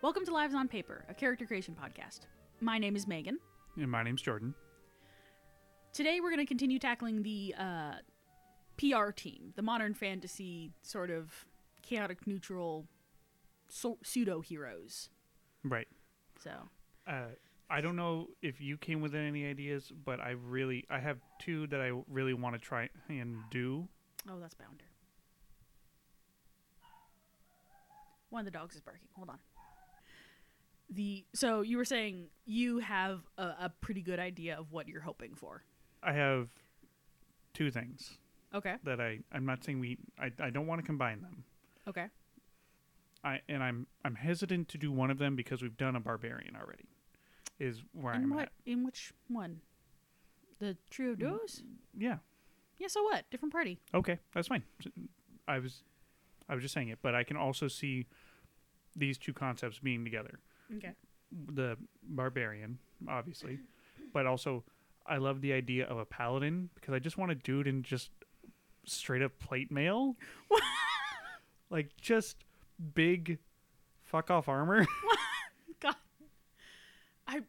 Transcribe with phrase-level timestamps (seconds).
[0.00, 2.20] Welcome to Lives on Paper, a character creation podcast.
[2.60, 3.38] My name is Megan.
[3.76, 4.54] And my name's Jordan.
[5.92, 7.92] Today we're going to continue tackling the uh,
[8.76, 11.46] PR team, the modern fantasy sort of
[11.82, 12.86] chaotic neutral
[13.68, 15.10] so- pseudo heroes.
[15.64, 15.88] Right.
[16.42, 16.50] So,
[17.06, 17.30] Uh,
[17.70, 21.66] I don't know if you came with any ideas, but I really I have two
[21.66, 23.88] that I really want to try and do.
[24.30, 24.84] oh, that's Bounder.
[28.30, 29.08] One of the dogs is barking.
[29.16, 29.38] Hold on.
[30.90, 35.02] The so you were saying you have a, a pretty good idea of what you're
[35.02, 35.62] hoping for.
[36.02, 36.48] I have
[37.52, 38.18] two things
[38.54, 38.76] Okay.
[38.84, 41.44] that I I'm not saying we I, I don't want to combine them.
[41.86, 42.06] Okay.
[43.22, 46.56] I and I'm I'm hesitant to do one of them because we've done a barbarian
[46.56, 46.88] already.
[47.58, 48.42] Is where In I'm what?
[48.44, 48.52] at.
[48.64, 49.60] In which one?
[50.60, 51.62] The trio of mm, duos?
[51.96, 52.18] Yeah.
[52.78, 52.86] Yeah.
[52.88, 53.24] So what?
[53.30, 53.78] Different party.
[53.92, 54.62] Okay, that's fine.
[55.46, 55.82] I was
[56.48, 58.06] I was just saying it, but I can also see
[58.96, 60.38] these two concepts being together.
[60.76, 60.92] Okay.
[61.54, 63.58] the barbarian, obviously,
[64.12, 64.64] but also
[65.06, 68.10] I love the idea of a paladin because I just want a dude in just
[68.84, 70.16] straight up plate mail,
[71.70, 72.36] like just
[72.94, 73.38] big
[74.04, 74.86] fuck off armor.
[75.80, 75.96] God,
[77.26, 77.40] I.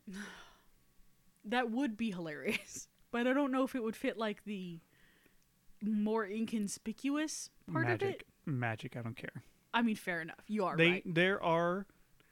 [1.46, 4.80] That would be hilarious, but I don't know if it would fit like the
[5.82, 8.08] more inconspicuous part magic, of it.
[8.12, 8.26] magic.
[8.46, 9.44] Magic, I don't care.
[9.74, 10.44] I mean, fair enough.
[10.48, 11.04] You are they right.
[11.06, 11.86] there are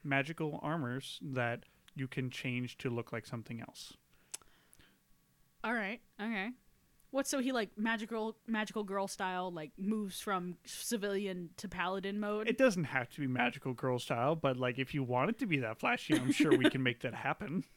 [0.08, 1.64] magical armors that
[1.94, 3.94] you can change to look like something else.
[5.64, 6.00] All right.
[6.20, 6.50] Okay.
[7.10, 7.26] What?
[7.26, 12.48] So he like magical magical girl style like moves from civilian to paladin mode.
[12.48, 15.46] It doesn't have to be magical girl style, but like if you want it to
[15.46, 17.64] be that flashy, I'm sure we can make that happen.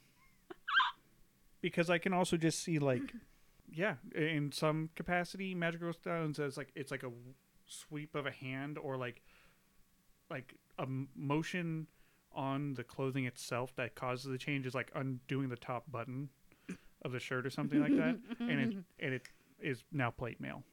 [1.62, 3.14] Because I can also just see like,
[3.72, 7.12] yeah, in some capacity, magical girl style and says like it's like a
[7.68, 9.22] sweep of a hand or like,
[10.28, 11.86] like a motion
[12.34, 16.30] on the clothing itself that causes the change is like undoing the top button
[17.03, 18.50] of the shirt or something like that, mm-hmm.
[18.50, 19.24] and it and it
[19.59, 20.64] is now plate mail.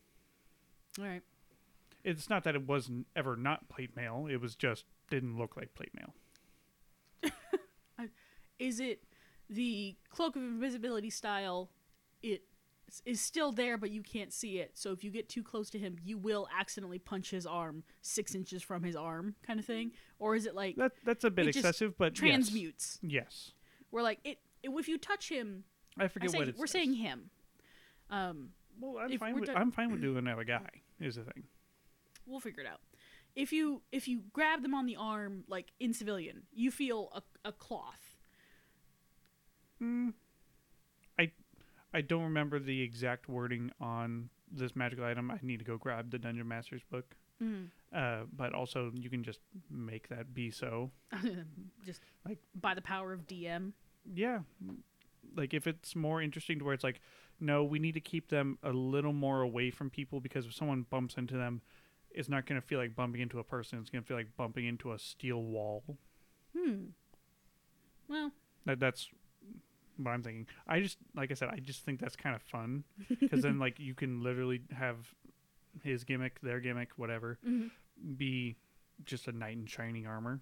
[0.98, 1.22] All right.
[2.04, 5.74] It's not that it wasn't ever not plate mail; it was just didn't look like
[5.74, 6.14] plate mail.
[8.58, 9.02] Is it
[9.48, 11.70] the cloak of invisibility style?
[12.22, 12.42] It
[13.04, 14.72] is still there, but you can't see it.
[14.78, 18.34] So if you get too close to him, you will accidentally punch his arm six
[18.34, 19.92] inches from his arm, kind of thing.
[20.18, 22.18] Or is it like That that's a bit excessive, but yes.
[22.18, 22.98] transmutes?
[23.02, 23.52] Yes,
[23.90, 25.64] Where like it, it, if you touch him,
[25.98, 26.58] I I forget say, what it's.
[26.58, 27.30] we're saying him.
[28.10, 28.50] Um,
[28.80, 30.68] Well, I'm fine with I'm fine with doing another guy.
[31.00, 31.44] Is the thing.
[32.26, 32.80] we'll figure it out.
[33.36, 37.48] If you if you grab them on the arm, like in civilian, you feel a,
[37.48, 38.16] a cloth.
[39.80, 40.12] I
[41.94, 45.30] I don't remember the exact wording on this magical item.
[45.30, 47.14] I need to go grab the Dungeon Master's book.
[47.42, 47.68] Mm.
[47.94, 49.40] Uh, but also you can just
[49.70, 50.90] make that be so.
[51.86, 53.72] Just Like- by the power of DM.
[54.12, 54.40] Yeah,
[55.36, 57.00] like if it's more interesting to where it's like,
[57.40, 60.86] no, we need to keep them a little more away from people because if someone
[60.90, 61.60] bumps into them,
[62.10, 63.78] it's not going to feel like bumping into a person.
[63.78, 65.84] It's going to feel like bumping into a steel wall.
[66.56, 66.86] Hmm.
[68.08, 68.32] Well,
[68.64, 69.08] That that's
[69.98, 70.46] what I'm thinking.
[70.66, 72.84] I just like I said, I just think that's kind of fun
[73.20, 74.96] because then like you can literally have
[75.82, 77.70] his gimmick, their gimmick, whatever, Mhm.
[78.16, 78.56] be
[79.04, 80.40] just a knight in shining armor.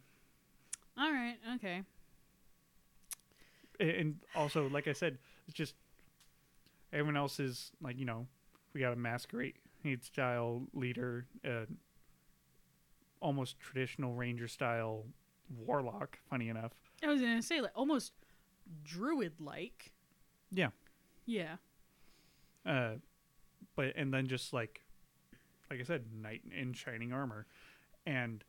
[0.97, 1.83] all right, okay.
[3.79, 5.75] And also, like I said, it's just
[6.93, 8.27] everyone else is like you know,
[8.73, 9.55] we got a masquerade
[10.03, 11.67] style leader, uh,
[13.21, 15.05] almost traditional ranger style
[15.55, 16.19] warlock.
[16.31, 16.73] Funny enough,
[17.03, 18.13] I was gonna say like almost
[18.85, 19.93] druid like.
[20.51, 20.69] Yeah.
[21.27, 21.57] Yeah.
[22.65, 22.95] uh,
[23.75, 24.81] but and then just like,
[25.71, 27.47] like I said, knight in shining armor,
[28.07, 28.43] and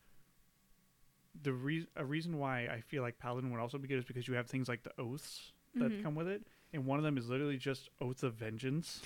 [1.43, 4.27] the reason a reason why I feel like paladin would also be good is because
[4.27, 6.03] you have things like the oaths that Mhm.
[6.03, 9.01] come with it, and one of them is literally just oath of vengeance.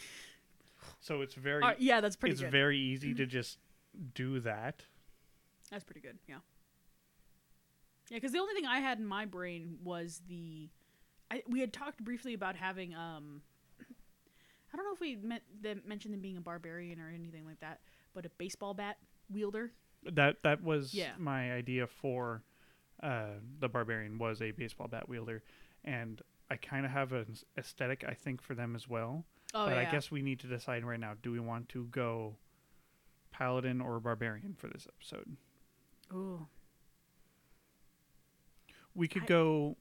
[1.00, 2.48] So it's very Uh, yeah, that's pretty it's good.
[2.48, 2.52] Mm-hmm.
[2.52, 3.60] very easy to just
[4.14, 4.84] do that.
[5.70, 6.18] that's pretty good.
[6.28, 6.40] Yeah.
[8.10, 10.70] Yeah, because the only thing I had in my brain was the,
[11.32, 13.42] I, we had talked briefly about having um,
[14.74, 17.60] I don't know if we met them, mentioned them being a barbarian or anything like
[17.62, 17.80] that,
[18.14, 18.98] but a baseball bat
[19.32, 19.72] wielder.
[20.04, 21.12] That that was Yeah.
[21.18, 22.44] my idea for
[23.02, 25.42] uh, the barbarian was a baseball bat wielder,
[25.86, 29.26] and I kind of have an aesthetic I think for them as well.
[29.54, 29.82] Oh but yeah.
[29.88, 32.36] I guess we need to decide right now: do we want to go
[33.32, 35.38] paladin or barbarian for this episode?
[36.14, 36.48] Ooh.
[38.94, 39.78] We could I- go.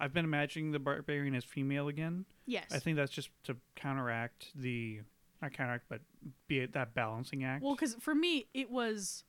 [0.00, 2.24] I've been imagining the barbarian as female again.
[2.46, 2.66] Yes.
[2.72, 5.00] I think that's just to counteract the
[5.42, 6.00] not counteract, but
[6.48, 7.62] be it that balancing act.
[7.62, 9.24] Well, because for me, it was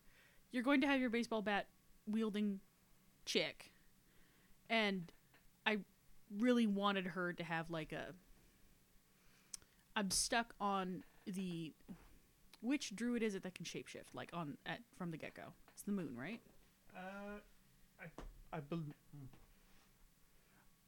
[0.52, 1.68] you're going to have your baseball bat
[2.08, 2.60] wielding
[3.26, 3.72] chick,
[4.70, 5.12] and
[5.66, 5.80] I
[6.40, 8.14] really wanted her to have like a.
[9.96, 11.74] I'm stuck on the
[12.62, 15.44] which druid is it that can shapeshift like on at from the get go?
[15.74, 16.40] It's the moon, right?
[16.96, 17.40] Uh,
[18.02, 18.80] I I, bel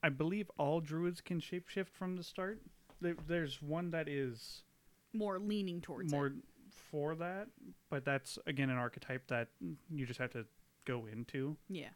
[0.03, 2.61] I believe all druids can shapeshift from the start.
[3.01, 4.63] There, there's one that is
[5.13, 6.33] More leaning towards more it.
[6.69, 7.47] for that,
[7.89, 9.47] but that's again an archetype that
[9.89, 10.45] you just have to
[10.85, 11.55] go into.
[11.69, 11.89] Yeah.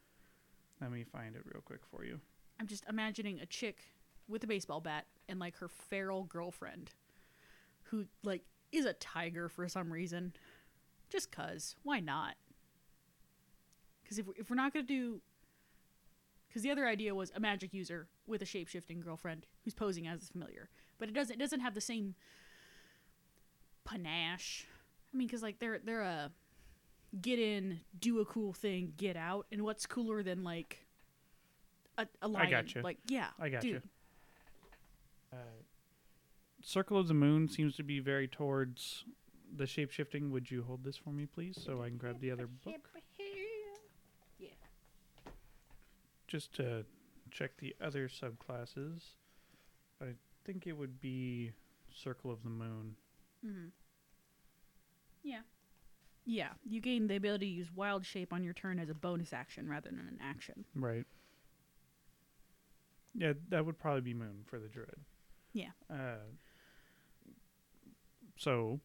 [0.82, 2.20] Let me find it real quick for you.
[2.60, 3.80] I'm just imagining a chick
[4.28, 6.92] with a baseball bat and like her feral girlfriend
[7.84, 10.34] who like is a tiger for some reason.
[11.10, 11.76] Just cuz.
[11.84, 12.36] Why not?
[14.08, 15.22] Cuz if, if we're not going to do
[16.58, 20.24] cuz the other idea was a magic user with a shape-shifting girlfriend who's posing as
[20.24, 20.70] a familiar.
[20.98, 22.16] But it doesn't it doesn't have the same
[23.86, 24.66] panache.
[25.14, 26.32] I mean cuz like they're they're a
[27.22, 29.46] get in, do a cool thing, get out.
[29.52, 30.88] And what's cooler than like
[31.98, 32.50] a, a lion?
[32.50, 32.82] gotcha.
[32.82, 33.82] Like yeah, I got you.
[35.32, 35.38] Uh,
[36.62, 39.06] Circle of the Moon seems to be very towards
[39.56, 40.32] the shapeshifting.
[40.32, 42.90] Would you hold this for me, please, so I can grab the other book?
[46.28, 46.86] Just to
[47.32, 49.02] check the other subclasses.
[50.02, 50.14] I
[50.46, 51.52] think it would be
[51.94, 52.96] Circle of the Moon.
[53.46, 53.68] Mm-hmm.
[55.24, 55.40] Yeah.
[56.26, 56.50] Yeah.
[56.66, 59.68] You gain the ability to use wild shape on your turn as a bonus action
[59.70, 60.66] rather than an action.
[60.76, 61.06] Right.
[63.16, 65.00] Yeah, that would probably be Moon for the Druid.
[65.54, 65.70] Yeah.
[65.92, 66.26] Uh,
[68.38, 68.80] so,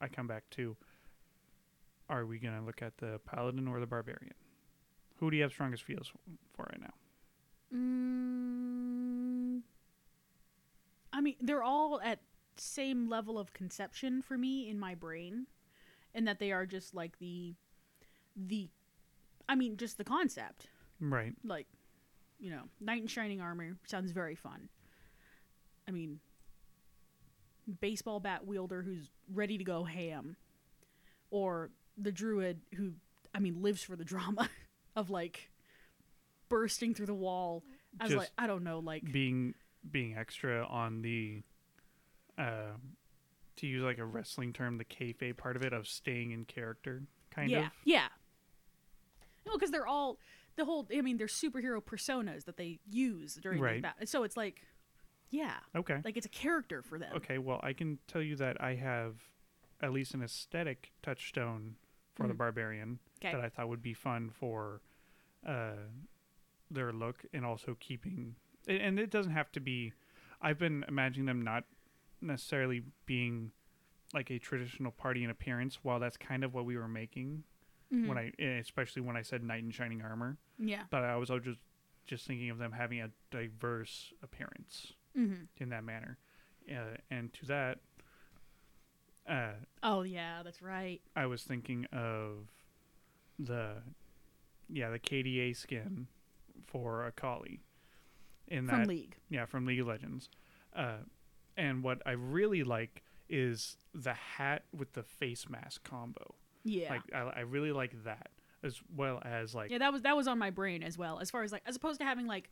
[0.00, 0.76] I come back to
[2.08, 4.34] are we going to look at the Paladin or the Barbarian?
[5.22, 6.10] Who do you have strongest feels
[6.52, 6.94] for right now?
[7.72, 9.60] Mm,
[11.12, 12.18] I mean, they're all at
[12.56, 15.46] same level of conception for me in my brain,
[16.12, 17.54] and that they are just like the,
[18.34, 18.68] the,
[19.48, 20.66] I mean, just the concept.
[20.98, 21.34] Right.
[21.44, 21.68] Like,
[22.40, 24.70] you know, knight in shining armor sounds very fun.
[25.86, 26.18] I mean,
[27.80, 30.34] baseball bat wielder who's ready to go ham,
[31.30, 32.94] or the druid who,
[33.32, 34.48] I mean, lives for the drama
[34.96, 35.50] of like
[36.48, 37.62] bursting through the wall.
[38.00, 39.54] I was Just like, I don't know, like being
[39.90, 41.42] being extra on the
[42.38, 42.72] uh,
[43.56, 47.02] to use like a wrestling term, the kayfabe part of it of staying in character,
[47.30, 47.72] kind yeah, of.
[47.84, 47.94] yeah.
[47.94, 48.08] Yeah.
[49.46, 50.18] No, because they're all
[50.56, 50.86] the whole.
[50.96, 53.82] I mean, they're superhero personas that they use during Right.
[53.82, 54.62] bat- So it's like,
[55.30, 56.00] yeah, Okay.
[56.04, 57.12] like it's a character for them.
[57.16, 59.16] Okay, well, I can tell you that I have
[59.80, 61.74] at least an aesthetic touchstone
[62.14, 62.38] for the Mhm.
[62.38, 63.32] barbarian Okay.
[63.36, 64.80] that I thought would be fun for
[65.46, 65.88] uh,
[66.70, 68.36] their look and also keeping.
[68.68, 69.92] And it doesn't have to be.
[70.40, 71.64] I've been imagining them not
[72.20, 73.52] necessarily being
[74.14, 77.44] like a traditional party in appearance, while that's kind of what we were making
[77.92, 78.06] Mhm.
[78.08, 80.36] when I, eh, especially when I said knight in shining armor.
[80.58, 80.84] yeah.
[80.90, 81.60] But I was just
[82.06, 85.44] just thinking of them having a diverse appearance Mm-hmm.
[85.58, 86.18] in that manner,
[86.70, 87.78] uh, and to that,
[89.28, 89.52] uh,
[89.82, 91.00] Oh yeah, that's right.
[91.16, 92.48] I was thinking of
[93.44, 93.82] the
[94.68, 96.06] yeah the KDA skin
[96.66, 97.60] for Akali
[98.48, 99.16] in From that League.
[99.30, 100.28] yeah from League of Legends,
[100.76, 100.98] uh,
[101.56, 106.34] and what I really like is the hat with the face mask combo.
[106.64, 106.90] Yeah.
[106.90, 108.28] Like I, I really like that
[108.62, 111.18] as well as like yeah, that was that was on my brain as well.
[111.18, 112.50] As far as like as opposed to having like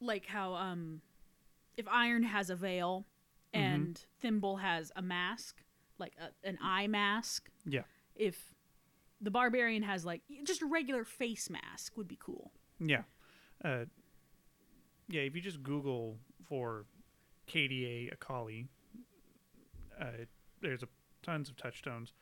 [0.00, 1.00] like how um
[1.76, 3.06] if Iron has a veil
[3.54, 3.60] Mhm.
[3.62, 5.62] and Thimble has a mask,
[5.98, 7.48] like a, an eye mask.
[7.64, 7.82] Yeah.
[8.14, 8.54] If
[9.20, 12.52] the barbarian has like just a regular face mask would be cool.
[12.78, 13.02] Yeah.
[13.64, 13.84] Uh,
[15.08, 16.18] yeah, if you just Google
[16.48, 16.84] for
[17.48, 18.66] KDA Akali,
[20.00, 20.24] uh,
[20.60, 20.88] there's a
[21.22, 22.12] tons of touchstones.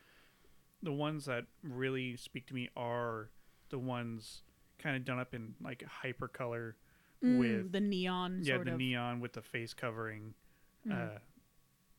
[0.83, 3.31] The ones that really speak to me are
[3.71, 4.43] the ones
[4.79, 6.77] kind of done up in like hyper color
[7.23, 7.31] with
[7.69, 8.79] Mm, the neon yeah the of.
[8.79, 10.35] neon with the face covering.
[10.87, 11.17] Mhm.
[11.17, 11.19] Uh,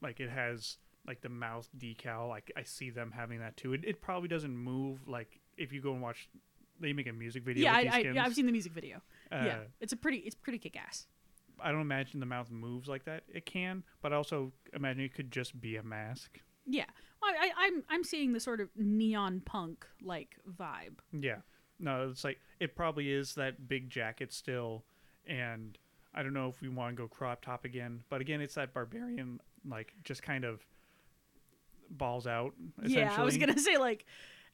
[0.02, 2.30] like it has like the mouth decal.
[2.30, 3.74] Like I see them having that too.
[3.74, 6.30] It, it probably doesn't move like if you go and watch.
[6.80, 7.64] They make a music video.
[7.64, 8.98] yeah, I, I, yeah i've seen the music video.
[9.32, 11.08] Uh, yeah, it's a pretty, it's pretty kick ass.
[11.62, 13.24] I don't imagine the mouth moves like that.
[13.30, 16.42] It can, but I also imagine it could just be a mask.
[16.66, 16.84] Yeah,
[17.22, 21.00] well, I, I, I'm, I'm seeing the sort of neon punk like vibe.
[21.18, 21.38] Yeah.
[21.80, 24.84] No, it's like it probably is that big jacket still,
[25.28, 25.78] and
[26.14, 28.74] I don't know if we want to go crop top again, but again, it's that
[28.74, 30.66] barbarian like just kind of
[31.90, 32.54] balls out.
[32.84, 34.06] Yeah, I was gonna say like,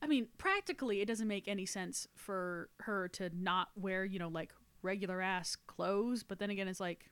[0.01, 4.29] I mean, practically, it doesn't make any sense for her to not wear, you know,
[4.29, 6.23] like regular ass clothes.
[6.23, 7.09] But then again, it's like,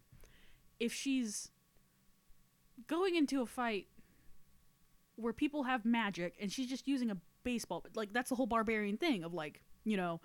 [0.79, 1.51] if she's
[2.87, 3.87] going into a fight
[5.15, 8.97] where people have magic and she's just using a baseball, like that's the whole barbarian
[8.97, 10.19] thing of like, you know,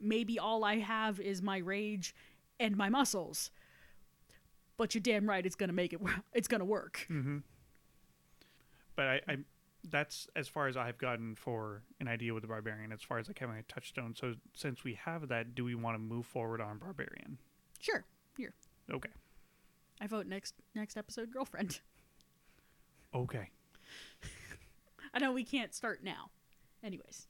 [0.00, 2.14] maybe all I have is my rage
[2.58, 3.50] and my muscles.
[4.76, 6.00] But you're damn right, it's gonna make it.
[6.32, 7.06] It's gonna work.
[7.10, 7.38] Mm-hmm.
[8.96, 9.36] But I, I,
[9.90, 12.92] that's as far as I've gotten for an idea with the barbarian.
[12.92, 14.14] As far as like having a touchstone.
[14.16, 17.38] So since we have that, do we want to move forward on barbarian?
[17.80, 18.04] Sure.
[18.36, 18.54] Here,
[18.90, 19.10] Okay.
[20.00, 21.80] I vote next next episode, girlfriend.
[23.14, 23.50] Okay.
[25.12, 26.30] I know we can't start now.
[26.82, 27.26] Anyways,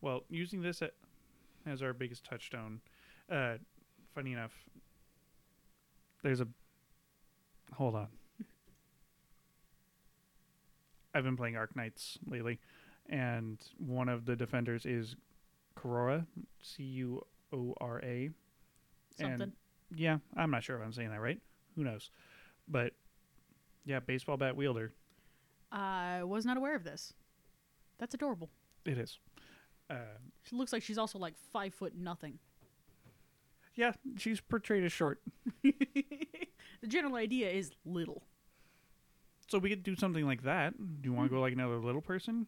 [0.00, 0.82] Well, using this
[1.66, 2.80] as our biggest touchstone,
[3.30, 3.56] uh,
[4.14, 4.52] funny enough,
[6.22, 6.48] there's a.
[7.74, 8.08] Hold on.
[11.16, 12.58] I've been playing Arknights lately,
[13.08, 15.16] and one of the defenders is
[15.74, 16.26] Corora,
[16.62, 18.30] C U O R A.
[19.18, 19.40] something.
[19.42, 19.52] And
[19.94, 21.40] yeah, I'm not sure if I'm saying that right.
[21.74, 22.10] Who knows?
[22.68, 22.92] But
[23.84, 24.92] yeah, baseball bat wielder.
[25.72, 27.12] I was not aware of this.
[27.98, 28.50] That's adorable.
[28.84, 29.18] It is.
[29.88, 29.94] Uh,
[30.42, 32.38] She looks like she's also like five foot nothing.
[33.74, 35.20] yeah, she's portrayed as short.
[35.62, 38.22] the general idea is little.
[39.48, 40.74] So we could do something like that.
[40.76, 42.46] Do you want to go like another little person?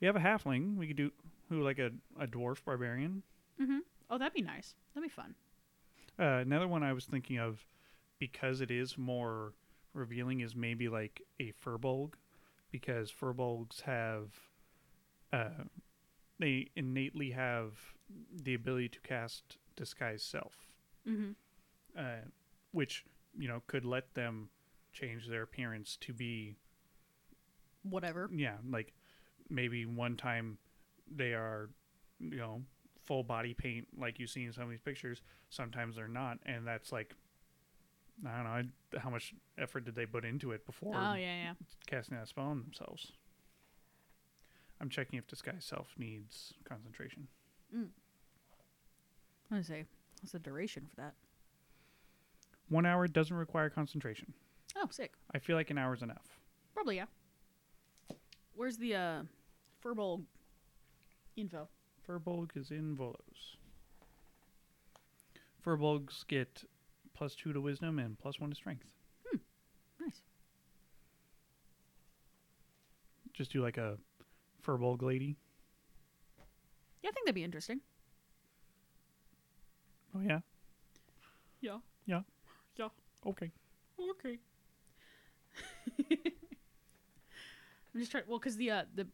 [0.00, 0.76] We have a halfling.
[0.76, 1.10] We could do
[1.48, 3.22] who like a, a dwarf barbarian.
[3.60, 3.78] Mm-hmm.
[4.10, 4.74] Oh, that'd be nice.
[4.94, 5.34] That'd be fun.
[6.18, 7.64] Uh, another one I was thinking of
[8.18, 9.52] because it is more
[9.94, 12.14] revealing is maybe like a furbolg
[12.70, 14.28] because furbolgs have
[15.32, 15.64] uh,
[16.38, 17.72] they innately have
[18.42, 20.54] the ability to cast disguise self,
[21.08, 21.30] Mm-hmm.
[21.98, 22.26] uh,
[22.72, 23.04] which
[23.38, 24.48] you know could let them
[24.92, 26.56] change their appearance to be
[27.82, 28.28] Whatever.
[28.34, 28.92] yeah like
[29.48, 30.58] maybe one time
[31.10, 31.70] they are
[32.18, 32.62] you know
[33.06, 36.66] full body paint like you see in some of these pictures sometimes they're not and
[36.66, 37.14] that's like
[38.28, 41.36] i don't know I- how much effort did they put into it before Oh yeah,
[41.44, 41.52] yeah.
[41.86, 43.12] casting that spell on themselves
[44.80, 47.26] i'm checking if disguise self needs concentration
[47.74, 47.86] mm.
[49.50, 49.84] I'm gonna say,
[50.22, 51.14] what's the duration for that?
[52.68, 54.32] one hour doesn't require concentration
[54.76, 55.12] Oh, sick.
[55.34, 56.40] i feel like an hour's enough
[56.74, 57.06] Probably yeah.
[58.54, 59.22] Where's the uh,
[59.84, 60.22] Furbolg
[61.36, 61.68] info?
[62.06, 63.56] Furbolg is in Volo's.
[65.64, 66.64] Furbolgs get
[67.14, 68.86] plus two to wisdom and plus one to strength.
[69.26, 69.38] Hmm.
[70.00, 70.22] Nice.
[73.32, 73.98] Just do like a
[74.66, 75.36] Furbolg lady.
[77.02, 77.80] Yeah, I think that'd be interesting.
[80.14, 80.40] Oh yeah.
[81.60, 81.78] Yeah.
[82.06, 82.20] Yeah.
[82.76, 82.88] Yeah.
[83.26, 83.50] Okay.
[84.10, 84.38] Okay.
[87.94, 88.24] I'm just trying.
[88.28, 89.06] Well, because the uh, the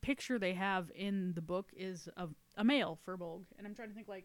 [0.00, 3.94] picture they have in the book is of a male Furbolg, and I'm trying to
[3.94, 4.24] think like,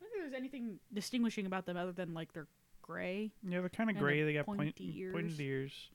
[0.00, 2.46] I don't think there's anything distinguishing about them other than like they're
[2.82, 3.30] gray.
[3.46, 4.22] Yeah, they're kind of gray.
[4.22, 5.12] They got point, pointy ears.
[5.12, 5.90] pointed ears.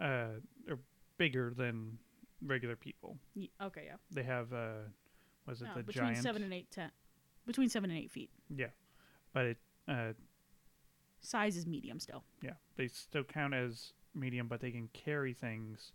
[0.00, 0.26] Uh,
[0.66, 0.78] they're
[1.18, 1.98] bigger than
[2.44, 3.16] regular people.
[3.34, 3.96] Ye- Okay, yeah.
[4.10, 4.72] They have uh,
[5.46, 6.18] was it No, the between giant?
[6.22, 6.90] seven and eight ten.
[7.46, 8.30] Between seven and eight feet.
[8.54, 8.68] Yeah,
[9.32, 9.58] but it
[9.88, 10.12] uh,
[11.20, 12.24] Size is medium still.
[12.42, 15.92] yeah, they still count as medium, but they can carry things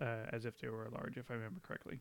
[0.00, 2.00] uh, as if they were large, if I remember correctly.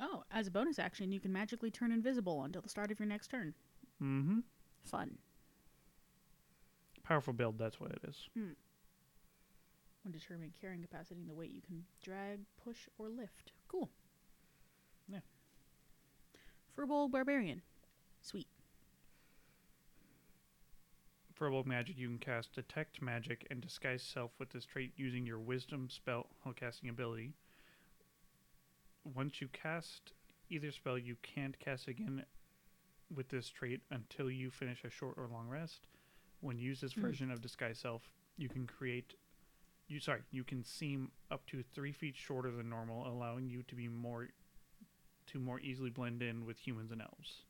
[0.00, 3.08] Oh, as a bonus action, you can magically turn invisible until the start of your
[3.08, 3.54] next turn.
[4.02, 4.40] Mm-hmm.
[4.84, 5.16] Fun.
[7.02, 7.58] Powerful build.
[7.58, 8.28] That's what it is.
[8.34, 13.52] When determining carrying capacity and the weight you can drag, push, or lift.
[13.68, 13.88] Cool.
[15.08, 15.20] Yeah.
[16.76, 17.62] Furbolg Barbarian.
[18.22, 18.46] Sweet.
[21.38, 25.38] Furbolg magic, you can cast Detect Magic and Disguise Self with this trait using your
[25.38, 27.34] Wisdom spell casting ability.
[29.04, 30.12] Once you cast
[30.48, 32.24] either spell, you can't cast again
[33.14, 35.86] with this trait until you finish a short or long rest.
[36.40, 37.02] When you use this Hmm.
[37.02, 39.14] version of Disguise Self, you can create.
[39.88, 43.74] You sorry, you can seem up to three feet shorter than normal, allowing you to
[43.74, 44.30] be more
[45.26, 47.44] to more easily blend in with humans and elves.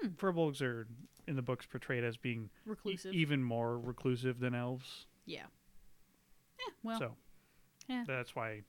[0.00, 0.08] Hmm.
[0.16, 0.86] Furbolgs are
[1.26, 3.12] in the books portrayed as being e- Reclusive.
[3.14, 5.06] even more reclusive than elves.
[5.26, 5.46] yeah.
[6.58, 7.14] Yeah, well, so
[7.88, 8.02] yeah.
[8.06, 8.62] that's why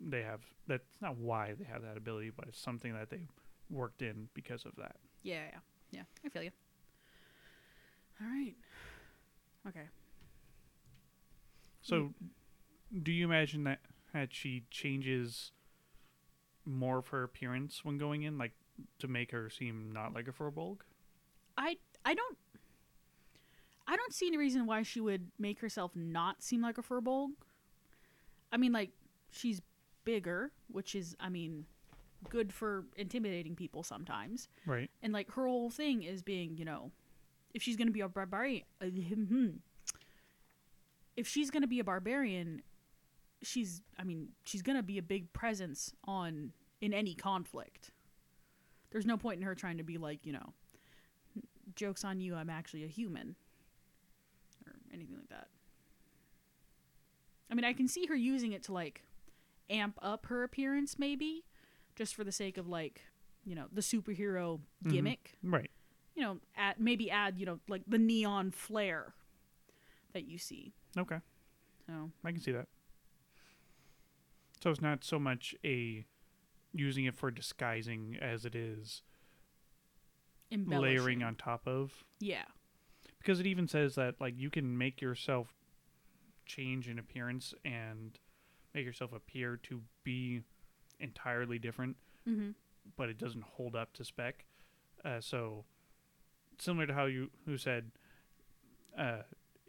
[0.00, 3.20] they have that's not why they have that ability, but it's something that they
[3.68, 4.96] worked in because of that.
[5.22, 5.58] yeah, yeah.
[5.92, 6.50] Yeah, I feel you.
[8.22, 8.54] All right.
[9.68, 9.86] Okay.
[11.82, 12.14] So
[13.02, 13.80] do you imagine that
[14.14, 15.52] that she changes
[16.64, 18.52] more of her appearance when going in, like
[18.98, 20.78] to make her seem not like a furbolg?
[21.56, 22.36] I I don't
[23.90, 27.30] I don't see any reason why she would make herself not seem like a furbolg.
[28.52, 28.90] I mean, like
[29.30, 29.60] she's
[30.04, 31.66] bigger, which is, I mean,
[32.28, 34.48] good for intimidating people sometimes.
[34.64, 34.88] Right.
[35.02, 36.92] And like her whole thing is being, you know,
[37.52, 38.64] if she's gonna be a barbarian,
[41.16, 42.62] if she's gonna be a barbarian,
[43.42, 47.90] she's, I mean, she's gonna be a big presence on in any conflict.
[48.90, 50.52] There's no point in her trying to be like, you know,
[51.74, 53.36] jokes on you, I'm actually a human
[54.66, 55.48] or anything like that.
[57.50, 59.02] I mean, I can see her using it to like
[59.68, 61.44] amp up her appearance maybe
[61.94, 63.02] just for the sake of like,
[63.44, 64.90] you know, the superhero Mhm.
[64.90, 65.38] gimmick.
[65.42, 65.70] Right.
[66.14, 69.14] You know, add maybe add, you know, like the neon flare
[70.12, 70.72] that you see.
[70.96, 71.20] Okay.
[71.86, 72.68] So, I can see that.
[74.62, 76.04] So it's not so much a
[76.72, 79.02] using it for disguising as it is
[80.50, 82.04] layering on top of.
[82.18, 82.44] Yeah.
[83.18, 85.48] Because it even says that like you can make yourself
[86.46, 88.18] change in appearance and
[88.74, 90.42] make yourself appear to be
[90.98, 91.96] entirely different,
[92.26, 92.54] Mhm.
[92.96, 94.44] but it doesn't hold up to spec.
[95.04, 95.64] Uh, so
[96.58, 97.90] similar to how you who said
[98.98, 99.22] uh,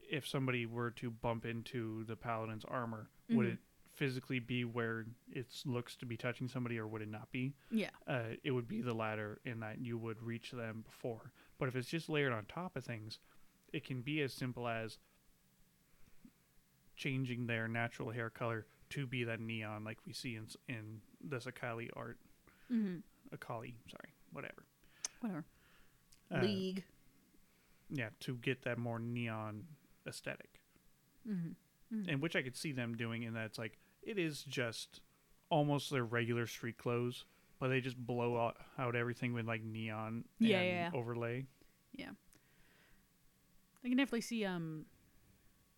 [0.09, 3.53] if somebody were to bump into the paladin's armor, would Mhm.
[3.53, 3.59] it
[4.01, 7.53] physically be where it looks to be touching somebody, or would it not be?
[7.69, 7.91] Yeah.
[8.07, 11.31] Uh, it would be the latter in that you would reach them before.
[11.59, 13.19] But if it's just layered on top of things,
[13.71, 14.97] it can be as simple as
[16.95, 21.37] changing their natural hair color to be that neon, like we see in in the
[21.37, 22.17] Sakali art.
[22.71, 23.03] Mhm.
[23.31, 24.65] Akali, sorry, whatever.
[25.19, 25.45] Whatever.
[26.31, 26.83] Uh, League.
[27.91, 29.67] Yeah, to get that more neon
[30.07, 30.59] aesthetic.
[31.27, 31.55] Mhm.
[32.07, 35.01] and which I could see them doing in that it's like it is just
[35.49, 37.25] almost their regular street clothes,
[37.59, 40.97] but they just blow out, out everything with like neon Yeah, and yeah, yeah.
[40.97, 41.45] overlay.
[43.83, 44.85] I can definitely see um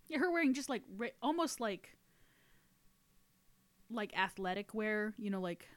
[0.10, 1.96] yeah, her wearing just like ra- almost like
[3.90, 5.68] like athletic wear, you know, like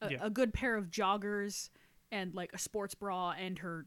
[0.00, 0.18] a, Yeah.
[0.22, 1.68] a good pair of joggers
[2.12, 3.86] and like a sports bra and her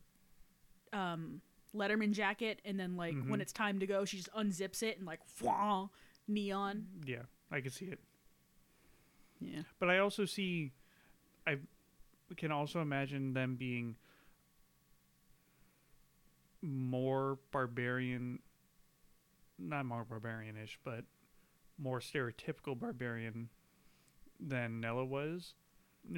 [0.94, 1.42] um
[1.76, 3.42] Letterman jacket and then like when Mhm.
[3.42, 5.22] it's time to go, she just unzips it and like
[6.28, 6.88] neon.
[7.06, 8.00] Yeah, I can see it.
[9.40, 9.62] Yeah.
[9.80, 10.72] But I also see,
[11.48, 11.58] I
[12.38, 13.96] can also imagine them being
[16.62, 18.40] more barbarian,
[19.58, 21.06] not more barbarianish, but
[21.78, 23.50] more stereotypical barbarian
[24.40, 25.54] than Nella was.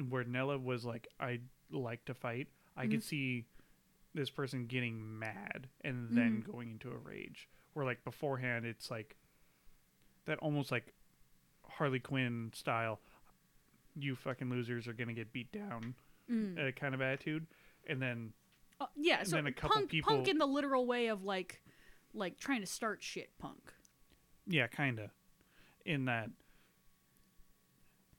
[0.08, 1.40] Where Nella was like, I
[1.70, 2.48] like to fight.
[2.76, 3.00] I could mm-hmm.
[3.00, 3.46] see
[4.14, 6.50] this person getting mad and then mm-hmm.
[6.50, 7.48] going into a rage.
[7.72, 9.16] Where like beforehand, it's like
[10.26, 10.92] that almost like
[11.76, 13.00] Harley Quinn style.
[13.94, 15.94] You fucking losers are gonna get beat down,
[16.30, 16.58] Mm.
[16.68, 17.46] uh, kind of attitude,
[17.86, 18.32] and then
[18.80, 21.22] Uh, yeah, and so then a couple punk, people- punk in the literal way of
[21.24, 21.62] like
[22.14, 23.72] like trying to start shit punk.
[24.46, 25.10] yeah, kinda,
[25.84, 26.30] in that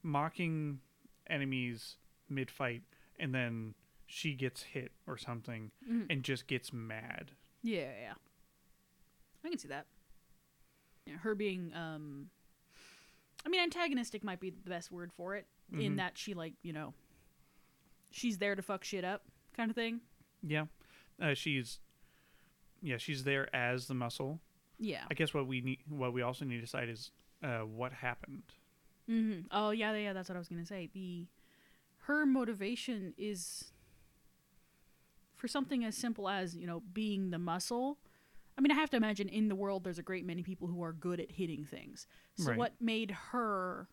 [0.01, 0.79] mocking
[1.27, 1.97] enemies
[2.29, 2.83] mid fight,
[3.19, 3.73] and then
[4.07, 6.07] she gets hit or something Mhm.
[6.09, 7.31] and just gets mad.
[7.61, 8.15] Yeah, yeah.
[9.43, 9.87] I can see that.
[11.05, 12.29] Yeah, her being um
[13.45, 15.97] I mean antagonistic might be the best word for it in Mhm.
[15.97, 16.93] that she like, you know,
[18.11, 20.01] she's there to fuck shit up kind of thing.
[20.41, 20.65] Yeah,
[21.21, 21.79] uh, she's
[22.81, 24.39] yeah she's there as the muscle.
[24.79, 25.05] Yeah.
[25.09, 28.43] I guess what we need, what we also need to decide is uh, what happened.
[29.09, 29.45] Mhm.
[29.51, 30.87] Oh, yeah, yeah, that's what I was going to say.
[30.93, 31.27] The
[32.03, 33.71] her motivation is
[35.35, 37.97] for something as simple as, you know, being the muscle.
[38.57, 40.83] I mean, I have to imagine in the world there's a great many people who
[40.83, 42.07] are good at hitting things.
[42.37, 42.57] So Right.
[42.57, 43.87] what made her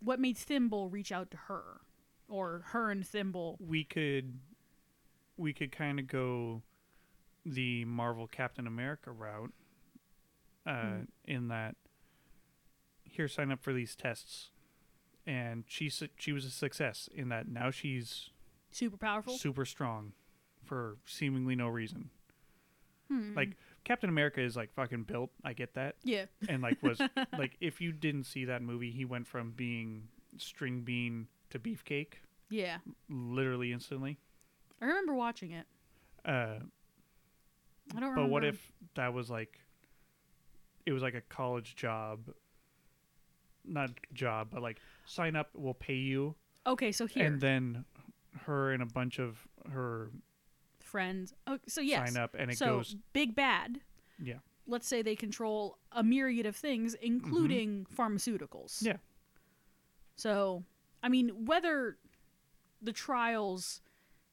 [0.00, 1.80] what made Thimble reach out to her?
[2.28, 3.56] Or her and Thimble.
[3.58, 4.38] we could
[5.36, 6.62] we could kind of go
[7.46, 9.52] the Marvel Captain America route
[10.66, 11.02] uh, Hmm.
[11.24, 11.76] in that
[13.04, 14.50] here sign up for these tests
[15.26, 18.30] and she she was a success in that now she's
[18.70, 19.32] Super powerful.
[19.38, 20.12] super strong
[20.62, 22.10] for seemingly no reason
[23.10, 23.34] Hmm.
[23.34, 26.26] like Captain America is like fucking built I get that yeah.
[26.48, 27.00] and like was
[27.38, 32.14] like if you didn't see that movie he went from being string bean to beefcake
[32.50, 32.78] Yeah.
[33.08, 34.18] literally instantly
[34.80, 35.66] I remember watching it.
[36.24, 36.58] uh
[37.96, 38.22] I don't remember.
[38.22, 39.58] But what if that was like
[40.84, 42.30] it was like a college job
[43.64, 46.34] not job, but like sign up, we'll pay you
[46.66, 47.24] Okay, so here.
[47.26, 47.84] and then
[48.42, 49.38] her and a bunch of
[49.72, 50.10] her
[50.88, 51.34] friends.
[51.46, 52.12] Oh, so yes.
[52.12, 53.80] sign up and it so goes big bad.
[54.22, 54.38] Yeah.
[54.66, 58.76] Let's say they control a myriad of things, including pharmaceuticals.
[58.78, 58.86] Mm-hmm.
[58.86, 58.96] Yeah.
[60.16, 60.64] So,
[61.02, 61.96] I mean, whether
[62.82, 63.80] the trials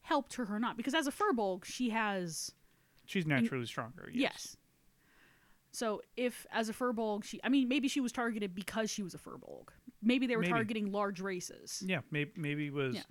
[0.01, 2.51] helped her or not, because as a furbolg, she has
[3.05, 4.09] she's naturally stronger.
[4.11, 4.31] Yes.
[4.33, 4.57] yes.
[5.71, 9.13] So if as a furbolg, she, I mean, maybe she was targeted because she was
[9.13, 9.69] a furbolg.
[10.01, 10.53] Maybe they were Maybe.
[10.53, 11.83] targeting large races.
[11.85, 13.01] Yeah, maybe maybe it was Yeah.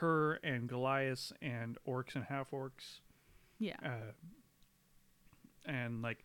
[0.00, 3.00] Her and Goliath and orcs and half orcs.
[3.58, 3.76] Yeah.
[3.84, 4.12] Uh,
[5.64, 6.24] and like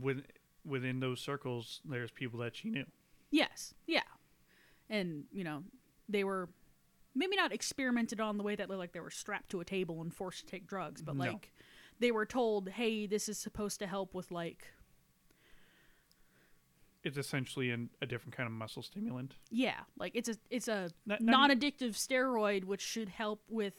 [0.00, 0.22] with,
[0.64, 2.86] within those circles there's people that she knew.
[3.30, 3.74] Yes.
[3.86, 4.00] Yeah.
[4.90, 5.62] and you know
[6.08, 6.48] they were
[7.14, 10.12] maybe not experimented on the way that like they were strapped to a table and
[10.14, 11.24] forced to take drugs, but No.
[11.24, 11.52] like
[12.00, 14.66] they were told, "Hey, this is supposed to help with like
[17.04, 19.34] It's essentially an, a different kind of muscle stimulant.
[19.50, 23.74] yeah, like it's a it's a Not- not non-addictive steroid which should help with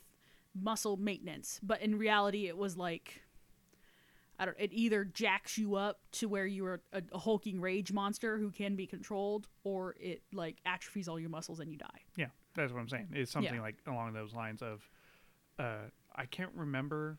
[0.53, 3.21] muscle maintenance, but in reality it was like
[4.37, 8.37] I don't it either jacks you up to where you're a, a hulking rage monster
[8.37, 12.01] who can be controlled or it like atrophies all your muscles and you die.
[12.15, 13.07] Yeah, that's what I'm saying.
[13.13, 13.61] It's something Yeah.
[13.61, 14.87] like along those lines of,
[15.57, 17.17] uh, I can't remember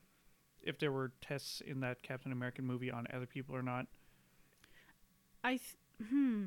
[0.62, 3.86] if there were tests in that Captain American movie on other people or not.
[5.44, 5.76] I th-
[6.10, 6.46] hmm.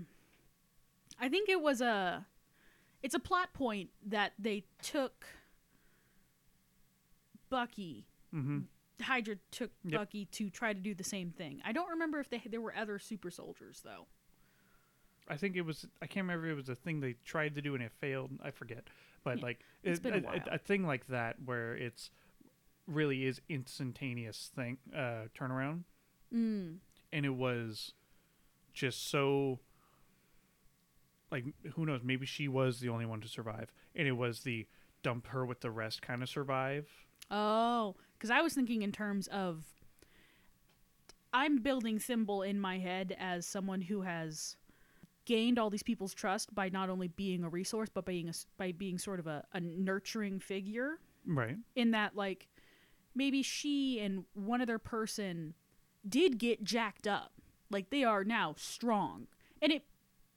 [1.20, 2.26] I think it was a.
[3.02, 5.26] It's a plot point that they took.
[7.50, 8.60] Bucky, Mm-hmm.
[9.02, 10.00] Hydra took Yep.
[10.00, 11.62] Bucky to try to do the same thing.
[11.66, 14.06] I don't remember if they there were other super soldiers though.
[15.28, 15.86] I think it was.
[16.02, 18.32] I can't remember if it was a thing they tried to do and it failed.
[18.44, 18.84] I forget,
[19.24, 22.12] but Yeah, like it's it- a a, a thing like that where it's
[22.88, 25.84] really is instantaneous thing uh, turnaround,
[26.34, 26.78] Mm.
[27.12, 27.94] and it was
[28.74, 29.60] just so.
[31.32, 32.02] Like who knows?
[32.04, 34.68] Maybe she was the only one to survive, and it was the
[35.04, 36.88] dump her with the rest kind of survive.
[37.30, 39.64] Oh, because I was thinking in terms of.
[41.32, 44.56] I'm building Thimble in my head as someone who has
[45.26, 48.72] gained all these people's trust by not only being a resource but being a, by
[48.72, 50.98] being sort of a, a nurturing figure.
[51.28, 51.58] Right.
[51.76, 52.48] in that like
[53.14, 55.54] maybe she and one other person
[56.08, 57.34] did get jacked up
[57.70, 59.28] like they are now strong.
[59.62, 59.84] And it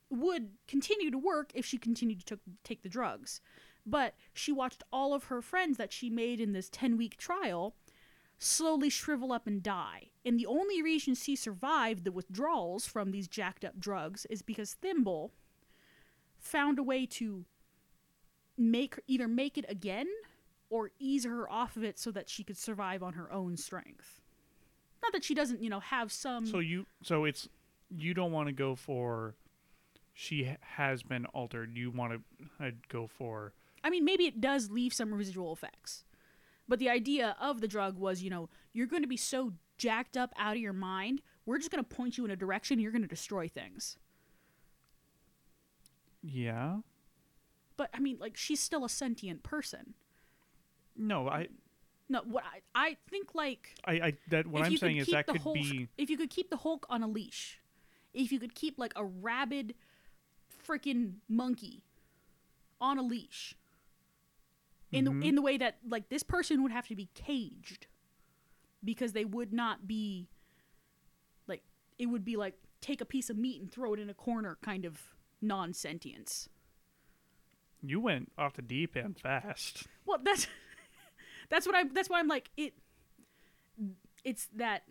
[0.09, 3.41] would continue to work if she continued to take the drugs.
[3.85, 7.75] But she watched all of her friends that she made in this 10 week trial
[8.37, 10.09] slowly shrivel up and die.
[10.25, 14.73] And the only reason she survived the withdrawals from these jacked up drugs is because
[14.73, 15.31] thimble
[16.37, 17.45] found a way to
[18.57, 20.07] make either make it again
[20.69, 24.21] or ease her off of it so that she could survive on her own strength.
[25.03, 26.45] Not that she doesn't, you know, have some.
[26.45, 27.49] So you so it's
[27.95, 29.35] you don't want to go for
[30.13, 31.77] she has been altered.
[31.77, 36.05] You want to uh, go for I mean, maybe it does leave some residual effects.
[36.67, 40.15] But the idea of the drug was, you know, you're going to be so jacked
[40.15, 42.91] up out of your mind, we're just going to point you in a direction, you're
[42.91, 43.97] going to destroy things.
[46.21, 46.77] yeah.
[47.75, 49.95] But I mean, like, she's still a sentient person.
[50.95, 51.47] No, I
[52.13, 52.43] No, what
[52.75, 55.87] I, I think, like, I, I that what I'm saying is that could Hulk, be
[55.97, 57.59] if you could keep the Hulk on a leash,
[58.13, 59.73] if you could keep like a rabid
[60.67, 61.83] freaking monkey
[62.79, 63.55] on a leash
[64.91, 65.21] in Mhm.
[65.21, 67.87] the in the way that like this person would have to be caged
[68.83, 70.29] because they would not be
[71.47, 71.63] like
[71.97, 74.57] it would be like take a piece of meat and throw it in a corner
[74.61, 76.47] kind of non-sentience.
[77.81, 79.87] you went off the deep end fast.
[80.05, 80.47] Well, that's
[81.53, 82.73] that's what I that's why I'm like it
[84.23, 84.81] it's that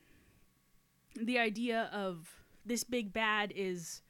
[1.16, 2.30] the idea of
[2.64, 4.00] this big bad is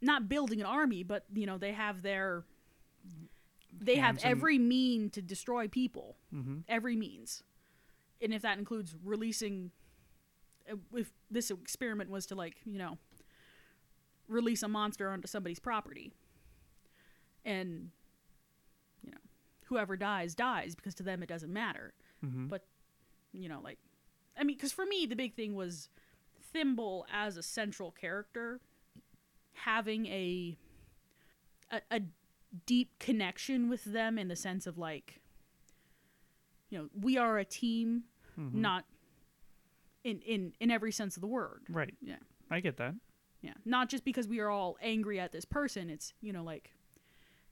[0.00, 2.44] not building an army, but you know, they have their
[3.80, 6.16] they have and- every mean to destroy people.
[6.32, 6.62] Mhm.
[6.68, 7.42] Every means.
[8.22, 9.72] And if that includes releasing
[10.70, 12.96] uh, if this experiment was to like, you know,
[14.28, 16.12] release a monster onto somebody's property
[17.44, 17.90] and
[19.70, 22.48] whoever dies dies because to them it doesn't matter Mhm.
[22.50, 22.66] but
[23.32, 23.78] you know like
[24.36, 25.88] i mean because for me the big thing was
[26.52, 28.60] thimble as a central character
[29.54, 30.58] having a,
[31.70, 32.00] a a
[32.66, 35.20] deep connection with them in the sense of like
[36.68, 38.04] you know we are a team
[38.38, 38.54] Mhm.
[38.54, 38.84] not
[40.04, 41.94] in in in every sense of the word Right.
[42.02, 42.16] Yeah.
[42.50, 42.94] I get that.
[43.42, 43.54] yeah.
[43.64, 45.88] Not just because we are all angry at this person.
[45.88, 46.72] It's, you know, like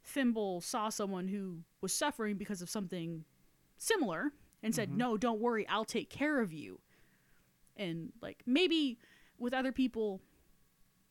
[0.08, 3.24] Thimble saw someone who was suffering because of something
[3.76, 4.96] similar and said, Mhm.
[4.96, 6.80] No, don't worry, I'll take care of you.
[7.76, 8.98] And like maybe
[9.38, 10.20] with other people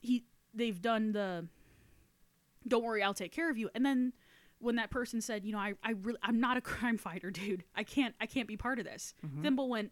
[0.02, 1.48] he they've done the
[2.68, 3.70] don't worry, I'll take care of you.
[3.74, 4.14] And then
[4.60, 7.64] when that person said, you know, I, I really I'm not a crime fighter, dude.
[7.76, 9.14] I can't I can't be part of this.
[9.26, 9.42] Mhm.
[9.44, 9.92] Thimble went,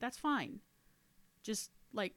[0.00, 0.60] That's fine.
[1.42, 2.14] Just like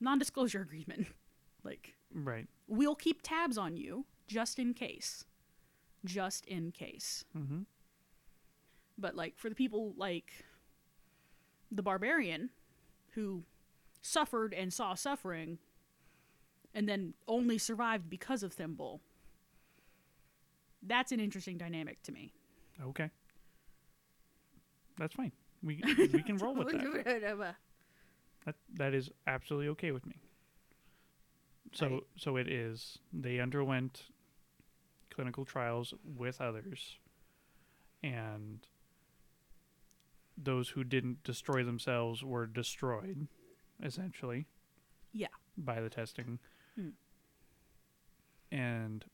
[0.00, 1.06] non-disclosure agreement.
[1.64, 2.48] like Right.
[2.66, 5.24] we'll keep tabs on you just in case.
[6.04, 7.24] Just in case.
[7.36, 7.66] Mhm.
[8.96, 10.44] But like for the people like
[11.72, 12.50] the barbarian
[13.12, 13.42] who
[14.00, 15.58] suffered and saw suffering
[16.72, 19.00] and then only survived because of Thimble.
[20.82, 22.32] That's an interesting dynamic to me.
[22.80, 23.10] Okay.
[24.98, 25.32] That's fine.
[25.62, 27.56] We we can roll with that.
[28.44, 30.16] That that is absolutely okay with me.
[31.72, 32.02] So Right.
[32.16, 32.98] so it is.
[33.12, 34.04] They underwent
[35.18, 36.96] clinical trials with others,
[38.04, 38.60] and
[40.40, 43.26] those who didn't destroy themselves were destroyed,
[43.82, 44.46] essentially.
[45.12, 45.26] Yeah.
[45.56, 46.38] By the testing.
[46.76, 46.90] Hmm.
[48.52, 49.04] And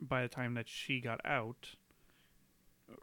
[0.00, 1.70] by the time that she got out,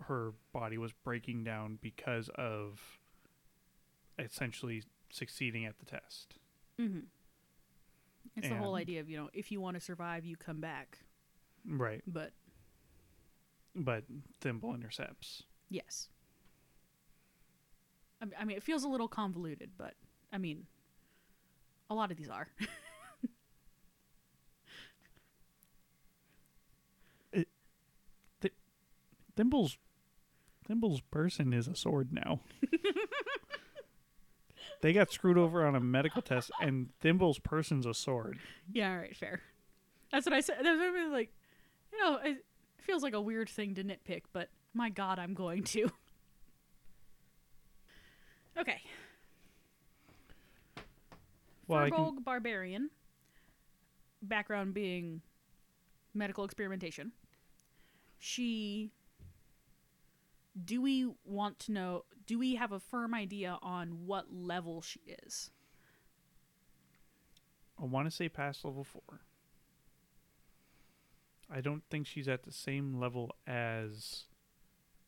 [0.03, 2.79] her body was breaking down because of
[4.17, 6.35] essentially succeeding at the test.
[6.79, 6.99] Mm-hmm.
[8.37, 10.99] It's the whole idea of you know if you want to survive, you come back.
[11.67, 12.01] Right.
[12.07, 12.31] But
[13.75, 14.03] But
[14.41, 15.43] Thimble intercepts.
[15.69, 16.09] yes,
[18.39, 19.93] I mean it feels a little convoluted, but
[20.31, 20.65] I mean
[21.89, 22.47] a lot of these are.
[29.35, 29.77] Thimble's
[30.67, 32.39] Thimble's person is a sword now.
[34.81, 38.37] they got screwed over on a medical test, and Thimble's person's a sword.
[38.71, 39.41] yeah, all right, fair.
[40.11, 40.57] That's what I said.
[40.61, 41.33] That's what I mean, like,
[42.01, 42.45] know, it
[42.79, 45.91] feels like a weird thing to nitpick, but my God, I'm going to.
[48.57, 48.81] okay,
[51.71, 52.89] Well, can, barbarian.
[54.21, 55.21] Background being
[56.13, 57.13] medical experimentation.
[58.19, 58.91] She.
[60.65, 62.03] Do we want to know?
[62.27, 65.49] Do we have a firm idea on what level she is?
[67.81, 69.21] I want to say past level four.
[71.53, 74.23] I don't think she's at the same level as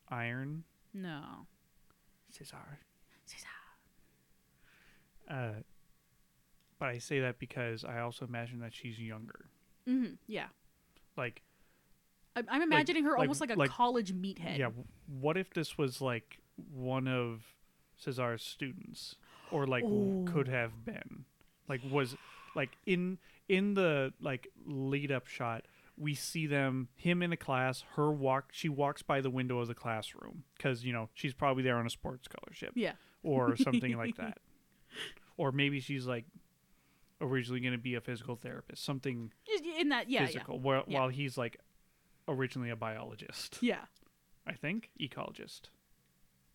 [0.08, 1.46] Iron No.
[2.30, 2.78] Cesar.
[3.24, 3.46] Cesar.
[5.28, 5.60] Uh,
[6.78, 9.46] but I say that because I also imagine that she's younger.
[9.88, 10.14] Mm-hmm.
[10.26, 10.46] Yeah.
[11.16, 11.42] Like,
[12.36, 14.58] I'm, I'm imagining her almost like a like- college meathead.
[14.58, 14.70] yeah,
[15.06, 16.38] what if this was like
[16.72, 17.42] one of
[17.96, 19.14] Cesar's students,
[19.52, 20.24] or like Ooh.
[20.28, 21.24] could have been,
[21.68, 22.16] like was
[22.56, 25.64] like in in the like lead up shot.
[25.96, 28.46] We see them, him in a class, her walk.
[28.52, 31.86] She walks by the window of the classroom because you know she's probably there on
[31.86, 32.72] a sports scholarship.
[32.74, 32.92] Yeah.
[33.22, 34.38] or something like that.
[35.36, 36.24] Or maybe she's like
[37.20, 39.32] originally going to be a physical therapist, something
[39.78, 40.98] In that, yeah, physical, while, Yeah.
[41.00, 41.58] while he's like
[42.28, 43.58] originally a biologist.
[43.60, 43.74] yeah.
[43.76, 43.84] Yeah.
[44.46, 45.70] I think ecologist,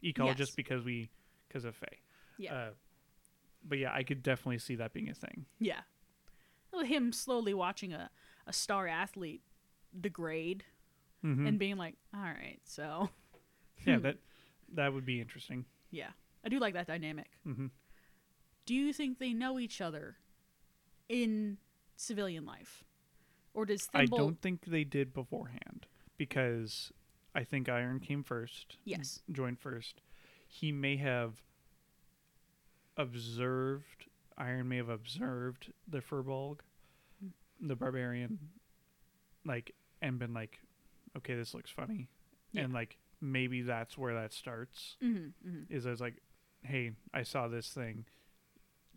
[0.04, 0.52] ecologist Yes.
[0.52, 1.10] because we
[1.48, 2.00] because of Faye.
[2.38, 2.54] Yeah.
[2.54, 2.70] Uh,
[3.68, 5.46] but yeah, I could definitely see that being a thing.
[5.60, 5.80] Yeah.
[6.84, 8.12] Him slowly watching a,
[8.50, 9.42] a star athlete
[10.00, 10.64] degrade
[11.24, 11.48] Mhm.
[11.48, 13.10] and being like, all right, so.
[13.86, 14.18] yeah, that
[14.74, 15.66] that would be interesting.
[15.92, 16.10] Yeah.
[16.44, 17.30] I do like that dynamic.
[17.44, 17.68] hmm
[18.66, 20.18] Do you think they know each other
[21.10, 21.58] in
[21.96, 22.84] civilian life?
[23.54, 24.18] Or does Thimble.
[24.18, 26.92] I don't think they did beforehand because
[27.36, 28.78] I think Iron came first.
[28.86, 29.22] Yes.
[29.32, 30.02] joined first.
[30.48, 31.42] He may have
[32.98, 34.06] observed.
[34.38, 36.60] Iron may have observed the Furbolg.
[37.62, 38.40] The barbarian,
[39.46, 40.60] like, and been like,
[41.18, 42.08] "Okay, this looks funny,"
[42.52, 42.64] Yeah.
[42.64, 44.96] and like maybe that's where that starts.
[45.04, 45.74] Mm-hmm, mm-hmm.
[45.74, 46.22] Is as like,
[46.64, 48.06] "Hey, I saw this thing.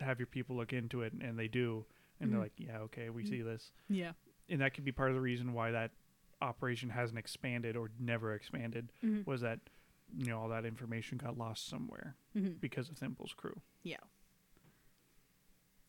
[0.01, 1.87] Have your people look into it," and they do,
[2.21, 2.33] and Mhm.
[2.33, 3.29] they're like, "Yeah, okay, we Mhm.
[3.29, 4.13] see this," Yeah.
[4.49, 5.93] and that could be part of the reason why that
[6.41, 9.29] operation hasn't expanded or never expanded Mm-hmm.
[9.31, 9.61] was that
[10.17, 12.55] you know all that information got lost somewhere Mm-hmm.
[12.55, 13.61] because of Thimble's crew.
[13.83, 13.97] Yeah.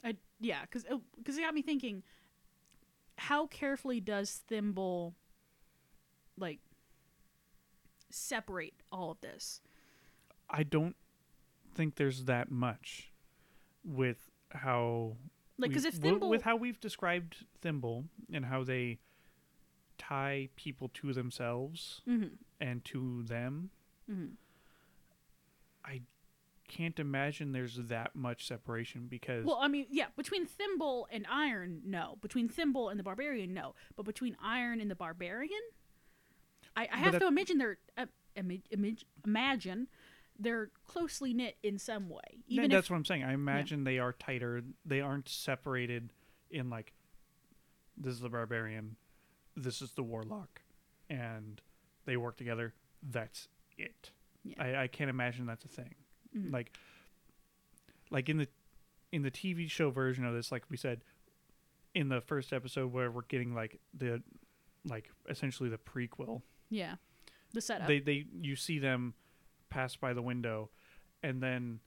[0.03, 0.83] I yeah, because
[1.17, 2.03] because it got me thinking.
[3.17, 5.15] How carefully does Thimble,
[6.37, 6.59] like,
[8.09, 9.61] separate all of this?
[10.49, 10.95] I don't
[11.73, 13.11] think there's that much
[13.83, 15.17] with how
[15.57, 18.99] Like, because if Thimble, with how we've described Thimble and how they
[19.97, 23.69] tie people to themselves Mhm, and to them,
[24.09, 24.35] mhm.
[26.73, 31.81] Can't imagine there's that much separation because well, I mean, yeah, between Thimble and Iron,
[31.85, 32.17] no.
[32.21, 33.75] Between Thimble and the Barbarian, no.
[33.95, 35.61] But between Iron and the Barbarian,
[36.75, 39.87] I, I have that- to imagine they're uh, image, image, imagine
[40.39, 42.43] they're closely knit in some way.
[42.47, 43.23] Even that's if what I'm saying.
[43.23, 44.63] I imagine they are tighter.
[44.83, 46.11] They aren't separated
[46.49, 46.93] in like
[47.95, 48.95] this is the barbarian,
[49.55, 50.61] this is the warlock,
[51.09, 51.61] and
[52.05, 52.73] they work together.
[53.03, 54.09] That's it.
[54.43, 54.55] Yeah.
[54.57, 55.93] I, I can't imagine that's a thing.
[56.35, 56.51] Mhm.
[56.51, 56.77] Like
[58.09, 58.47] like in the
[59.11, 61.03] in the TV show version of this, like we said
[61.93, 64.21] in the first episode where we're getting like the
[64.85, 66.95] like essentially the prequel yeah,
[67.53, 67.87] the setup.
[67.87, 69.13] they they you see them
[69.69, 70.69] pass by the window
[71.21, 71.79] and then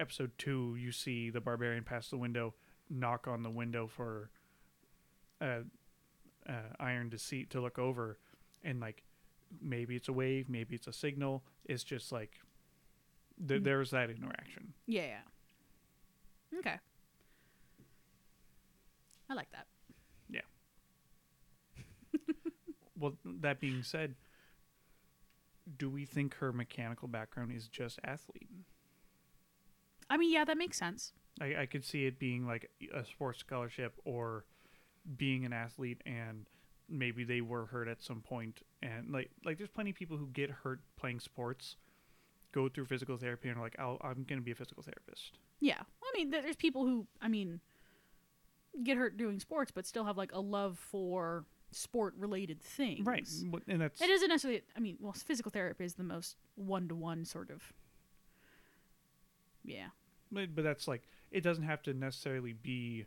[0.00, 2.54] episode 2 you see the barbarian pass the window
[2.88, 4.30] knock on the window for
[5.40, 5.60] uh,
[6.48, 8.18] uh iron to see to look over
[8.62, 9.02] and like
[9.60, 12.40] maybe it's a wave maybe it's a signal it's just like
[13.38, 13.64] Th- mm-hmm.
[13.64, 14.72] there's that interaction.
[14.86, 15.20] Yeah.
[16.58, 16.76] Okay.
[19.30, 19.66] I like that.
[20.28, 20.40] Yeah.
[22.98, 24.14] well, that being said,
[25.76, 28.48] do we think her mechanical background is just athlete?
[30.08, 31.12] I mean, yeah, that makes sense.
[31.40, 34.44] I, I could see it being like a sports scholarship or
[35.16, 36.46] being an athlete and
[36.88, 40.26] maybe they were hurt at some point and like like there's plenty of people who
[40.28, 41.76] get hurt playing sports
[42.52, 45.32] go through physical therapy and are like I'll, i'm going to be a physical therapist
[45.60, 45.80] Yeah.
[46.02, 47.60] I mean, there's people who, I mean,
[48.82, 53.06] get hurt doing sports, but still have like a love for sport related things.
[53.06, 53.28] right
[53.68, 56.94] and that's It isn't necessarily, I mean, well, physical therapy is the most one to
[56.94, 57.62] one sort of.
[59.64, 59.88] Yeah.
[60.32, 63.04] but, but that's like it doesn't have to necessarily be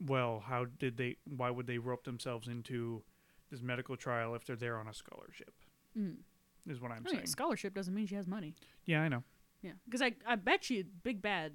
[0.00, 3.02] well how did they why would they rope themselves into
[3.50, 5.52] this medical trial if they're there on a scholarship
[5.96, 6.16] Mm.
[6.68, 8.54] Is what i'm I mean, saying scholarship doesn't mean she has money.
[8.86, 9.22] yeah i know
[9.62, 9.72] Yeah.
[9.84, 11.52] Because I, I bet you Big Bad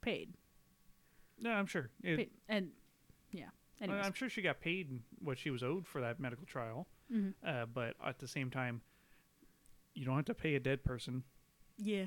[0.00, 0.34] paid.
[1.40, 2.30] no i'm sure it, paid.
[2.48, 2.68] And,
[3.30, 3.46] yeah.
[3.80, 4.04] Anyways.
[4.06, 7.34] I'm sure she got paid what she was owed for that medical trial, Mhm.
[7.44, 8.80] uh, but at the same time,
[9.94, 11.24] you don't have to pay a dead person,
[11.78, 12.06] Yeah.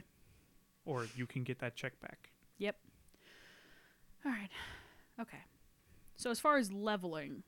[0.85, 2.31] or you can get that check back.
[2.59, 2.77] Yep.
[4.25, 4.49] All right.
[5.19, 5.39] Okay.
[6.15, 7.43] So as far as leveling,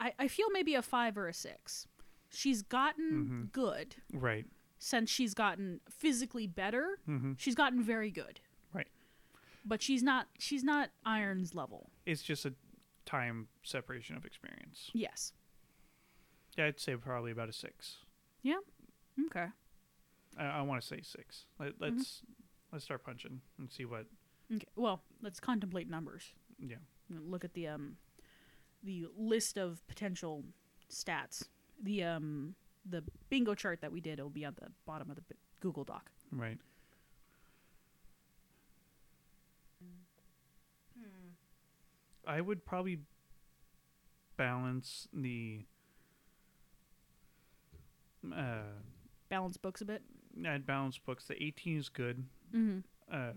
[0.00, 1.86] I, I feel maybe a five or a six.
[2.34, 3.52] She's gotten Mhm.
[3.52, 4.46] good Right.
[4.78, 6.98] since she's gotten physically better.
[7.08, 7.32] Mm-hmm.
[7.38, 8.40] She's gotten very good.
[8.72, 8.88] Right.
[9.64, 11.90] But she's not she's not Iron's level.
[12.06, 12.54] It's just a
[13.06, 14.90] time separation of experience.
[14.92, 15.32] Yes.
[16.56, 17.98] Yeah, I'd say probably about a six.
[18.42, 18.60] Yeah.
[19.26, 19.48] Okay.
[20.36, 21.46] I, I want to say six.
[21.58, 22.22] Let, let's
[22.72, 24.06] let's start punching and see what.
[24.52, 24.66] Okay.
[24.76, 26.32] Well, let's contemplate numbers.
[26.58, 26.76] Yeah.
[27.10, 27.96] Look at the um
[28.82, 30.44] the list of potential
[30.90, 31.48] stats.
[31.82, 32.54] The um
[32.88, 35.22] the bingo chart that we did It'll be at the bottom of the
[35.60, 36.10] Google Doc.
[36.30, 36.58] Right.
[42.26, 43.00] I would probably
[44.36, 45.64] balance the
[48.34, 48.62] uh
[49.28, 50.02] Balance books a bit.
[50.46, 51.24] I'd balance books.
[51.26, 52.78] The 18 is good Mm-hmm.
[53.12, 53.32] uh,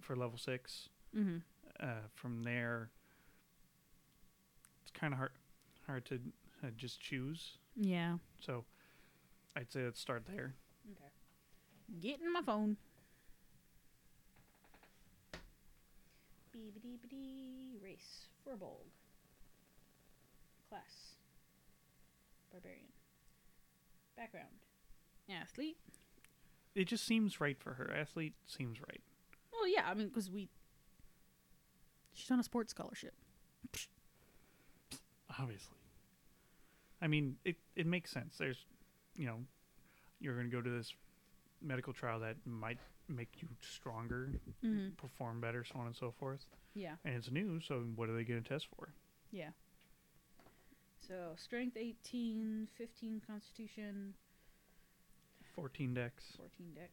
[0.00, 0.88] for level six.
[1.16, 1.38] Mm-hmm.
[1.82, 2.90] Uh, from there,
[4.82, 5.32] it's kind of hard
[5.86, 6.20] hard to
[6.76, 7.58] just choose.
[7.76, 8.16] Yeah.
[8.40, 8.64] So
[9.56, 10.54] I'd say let's start there.
[10.90, 11.10] Okay.
[12.00, 12.76] Getting my phone.
[16.54, 18.86] Beebity race Furbolg.
[20.68, 21.16] Class.
[22.52, 22.86] Barbarian.
[24.16, 24.46] Background.
[25.30, 25.78] Athlete.
[26.74, 27.92] It just seems right for her.
[27.96, 29.00] Athlete seems right.
[29.52, 30.48] Well, yeah, I mean, because we.
[32.12, 33.14] She's on a sports scholarship.
[35.38, 35.79] Obviously.
[37.02, 38.36] I mean, it it makes sense.
[38.38, 38.58] There's,
[39.14, 39.38] you know,
[40.20, 40.92] you're going to go to this
[41.62, 44.30] medical trial that might make you stronger,
[44.64, 44.90] Mm-hmm.
[44.96, 46.44] perform better, so on and so forth.
[46.74, 46.94] Yeah.
[47.04, 48.92] And it's new, so what are they going to test for?
[49.32, 49.50] Yeah.
[51.06, 54.14] So, strength 18, 15 constitution,
[55.56, 56.24] 14 decks.
[56.36, 56.92] 14 dex.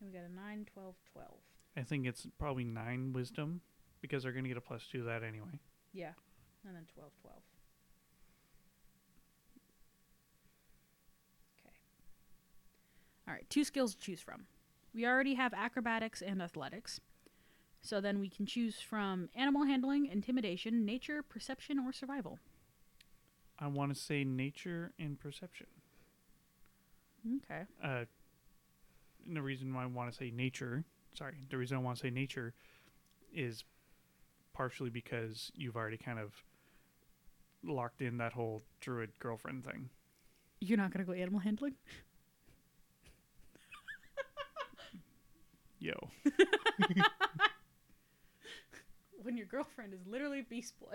[0.00, 1.28] Then we got a 9, 12, 12.
[1.76, 3.60] I think it's probably 9 wisdom
[4.00, 5.60] because they're going to get a plus 2 to that anyway.
[5.92, 6.12] Yeah.
[6.68, 7.36] And then 12, 12.
[11.60, 11.74] Okay.
[13.26, 14.44] All right, two skills to choose from.
[14.94, 17.00] We already have acrobatics and athletics.
[17.80, 22.38] So then we can choose from animal handling, intimidation, nature, perception, or survival.
[23.58, 25.68] I want to say nature and perception.
[27.44, 27.62] Okay.
[27.82, 28.04] Uh,
[29.26, 32.02] and the reason why I want to say nature, sorry, the reason I want to
[32.02, 32.52] say nature
[33.32, 33.64] is
[34.52, 36.32] partially because you've already kind of
[37.64, 39.88] locked in that whole druid girlfriend thing.
[40.60, 41.74] You're not going to go animal handling?
[45.80, 45.92] Yo,
[49.22, 50.94] When your girlfriend is literally beast boy.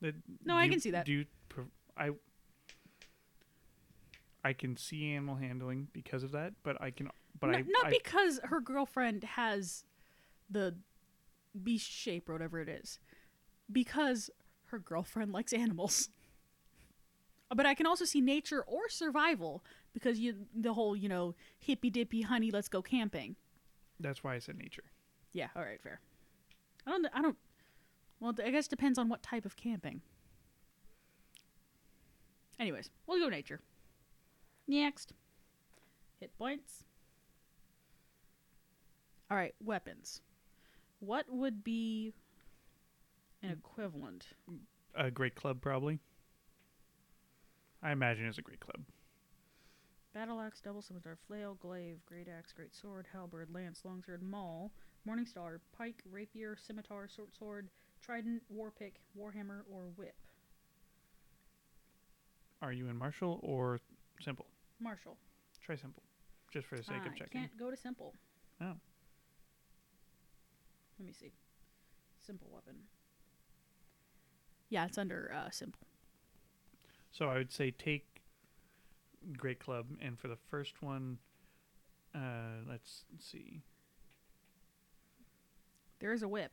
[0.00, 0.14] That-
[0.46, 1.04] No, do I you- can see that.
[1.04, 1.64] Do you, pre-
[1.96, 2.10] I
[4.44, 7.86] I can see animal handling because of that, but I can, but N- I not
[7.86, 9.84] I, because her girlfriend has
[10.48, 10.76] the
[11.62, 12.98] beast shape or whatever it is.
[13.70, 14.30] Because
[14.66, 16.08] her girlfriend likes animals.
[17.54, 19.64] But I can also see nature or survival
[19.94, 23.36] because you the whole, you know, hippy dippy honey, let's go camping.
[24.00, 24.84] that's why I said nature.
[25.32, 26.00] Yeah, all right, fair.
[26.86, 27.36] I don't I don't
[28.20, 30.02] well, I guess it depends on what type of camping.
[32.58, 33.60] Anyways, we'll go nature.
[34.66, 35.12] Next.
[36.20, 36.84] Hit points.
[39.30, 40.20] All right, weapons.
[41.00, 42.12] What would be
[43.42, 44.26] an equivalent?
[44.94, 45.98] A great club, probably.
[47.82, 48.82] I imagine it's a great club.
[50.12, 54.72] Battle axe, double scimitar, flail, glaive, great axe, great sword, halberd, lance, longsword, maul,
[55.08, 57.68] Morningstar, pike, rapier, scimitar, short sword,
[58.02, 60.16] trident, war pick, warhammer, or whip.
[62.60, 63.78] Are you in martial or
[64.20, 64.46] simple?
[64.80, 65.16] Martial.
[65.62, 66.02] Try simple,
[66.52, 67.40] just for the sake I of checking.
[67.40, 68.14] can't go to simple.
[68.60, 68.74] Oh.
[70.98, 71.32] Let me see.
[72.26, 72.74] Simple weapon.
[74.68, 75.80] Yeah, it's under uh, simple.
[77.10, 78.22] So I would say take
[79.36, 81.18] Great Club, and for the first one,
[82.14, 83.62] uh, let's see.
[86.00, 86.52] There is a whip.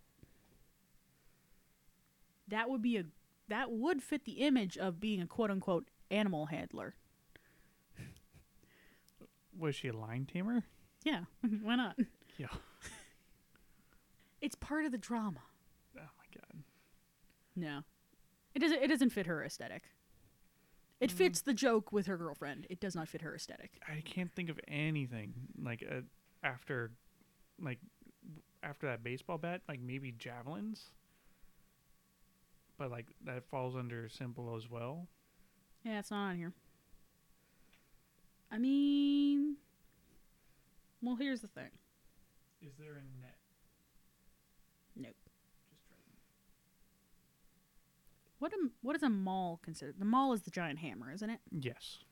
[2.48, 3.04] That would be a
[3.48, 6.96] that would fit the image of being a quote unquote animal handler.
[9.58, 10.64] Was she a lion tamer?
[11.04, 11.22] Yeah,
[11.62, 11.98] why not?
[12.38, 12.48] Yeah.
[14.42, 15.40] It's part of the drama.
[15.98, 16.64] Oh my god.
[17.56, 17.82] No,
[18.56, 18.82] it doesn't.
[18.82, 19.84] It doesn't fit her aesthetic.
[21.02, 21.14] It Mm.
[21.14, 22.66] fits the joke with her girlfriend.
[22.70, 23.80] It does not fit her aesthetic.
[23.88, 26.02] I can't think of anything like uh,
[26.42, 26.92] after,
[27.62, 27.80] like
[28.64, 29.62] after that baseball bat.
[29.68, 30.90] Like maybe javelins.
[32.78, 35.08] But like that falls under simple as well.
[35.84, 36.54] Yeah, it's not on here.
[38.52, 39.58] I mean,
[41.02, 41.70] well, here's the thing.
[42.62, 43.36] Is there a net?
[44.96, 45.16] Nope.
[45.70, 45.98] Just try.
[48.46, 49.96] What a, what is a maul considered?
[49.98, 51.40] The maul is the giant hammer, isn't it?
[51.50, 52.04] Yes.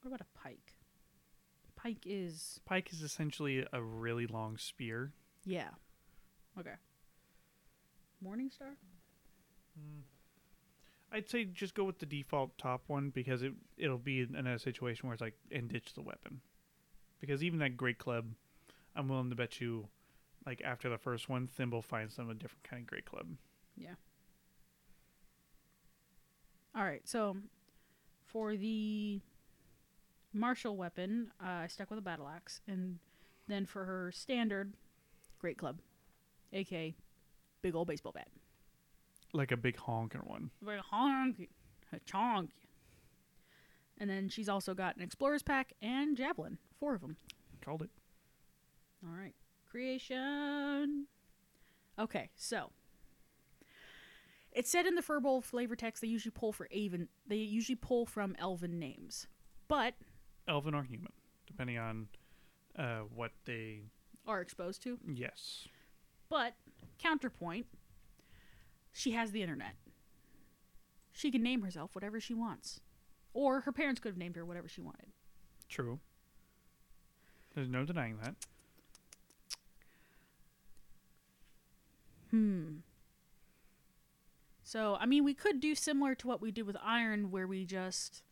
[0.00, 0.72] What about a pike?
[1.76, 5.12] Pike is Pike is essentially a really long spear.
[5.44, 5.68] yeah.
[6.58, 6.70] Okay.
[8.22, 8.76] morning Morningstar.
[9.78, 10.00] Hmm.
[11.12, 14.58] I'd say just go with the default top one because it it'll be in a
[14.58, 16.40] situation where it's like and ditch the weapon.
[17.20, 18.30] Because even that great club,
[18.96, 19.86] I'm willing to bet you,
[20.46, 23.26] like after the first one, Thimble finds them a different kind of great club.
[26.76, 27.02] All right.
[27.04, 27.36] So,
[28.26, 29.20] for the
[30.32, 32.98] martial weapon, uh, I stuck with a battle axe, and
[33.46, 34.74] then for her standard,
[35.38, 35.78] great club,
[36.52, 36.94] aka
[37.62, 38.28] big old baseball bat.
[39.32, 40.50] Like a big honking one.
[40.62, 41.48] Very honky,
[41.92, 42.48] a chonk.
[43.98, 47.16] And then she's also got an explorer's pack and javelin, four of them.
[47.64, 47.90] Called it.
[49.04, 49.34] All right.
[49.70, 51.06] Creation.
[51.98, 52.70] Okay, so
[54.54, 57.08] it said in the Furbolg flavor text they usually pull for Avon.
[57.26, 59.26] They usually pull from elven names,
[59.68, 59.94] but
[60.48, 61.12] Elven or human,
[61.46, 62.08] depending on
[62.78, 63.82] uh, what they.
[64.26, 64.98] are exposed to.
[65.06, 65.66] Yes.
[66.28, 66.54] But
[66.98, 67.66] counterpoint,
[68.92, 69.74] she has the internet.
[71.12, 72.80] She can name herself whatever she wants,
[73.32, 75.06] or her parents could have named her whatever she wanted.
[75.68, 76.00] True.
[77.54, 78.34] There's no denying that.
[82.30, 82.78] Hmm.
[84.64, 87.64] So, I mean, we could do similar to what we did with Iron, where we
[87.66, 88.22] just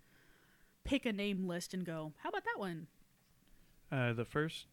[0.83, 2.87] pick a name list and go, how about that one?
[3.93, 4.67] Uh, the first.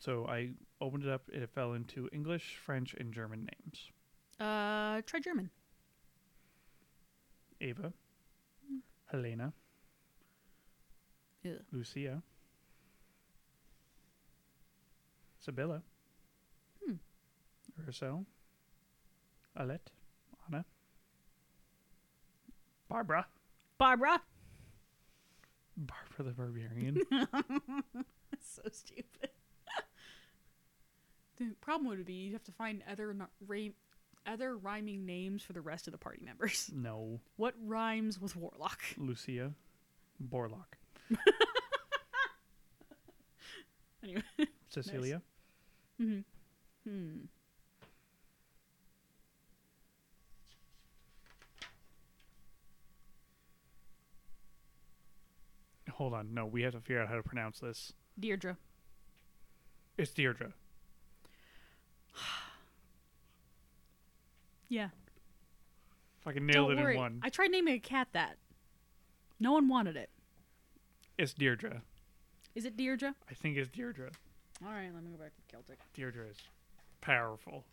[0.00, 1.22] So I opened it up.
[1.32, 3.90] It fell into English, French, and German names.
[4.40, 5.50] Uh, try German.
[7.60, 7.92] Ava,
[9.12, 9.52] Helena,
[11.42, 11.58] Ew.
[11.72, 12.22] Lucia,
[15.38, 15.82] Sibylla,
[16.84, 16.94] Hmm.
[17.86, 18.24] Ursel,
[19.56, 19.90] Alette,
[22.90, 23.26] Barbara,
[23.78, 24.20] Barbara.
[25.76, 27.00] Barbara the Barbarian.
[28.40, 29.30] so stupid.
[31.38, 33.16] the problem would be you'd have to find other
[33.46, 33.68] ra-
[34.26, 36.70] other rhyming names for the rest of the party members.
[36.74, 38.80] no, What rhymes with Warlock?
[38.98, 39.52] Lucia,
[40.22, 40.74] Borlock,
[44.02, 44.22] Anyway.
[44.68, 45.22] Cecilia,
[45.98, 46.20] hmm
[46.86, 47.18] Hmm.
[56.00, 57.92] Hold on, no, we have to figure out how to pronounce this.
[58.18, 58.56] Deirdre.
[59.98, 60.54] It's Deirdre.
[64.70, 64.90] Yeah.
[66.20, 66.94] Fucking nailed Don't it worry.
[66.94, 67.20] in one.
[67.24, 68.36] I tried naming a cat that.
[69.40, 70.10] No one wanted it.
[71.18, 71.82] It's Deirdre.
[72.54, 73.16] Is it Deirdre?
[73.28, 74.10] I think it's Deirdre.
[74.64, 75.80] All right, let me go back to Celtic.
[75.92, 76.36] Deirdre is
[77.00, 77.64] powerful.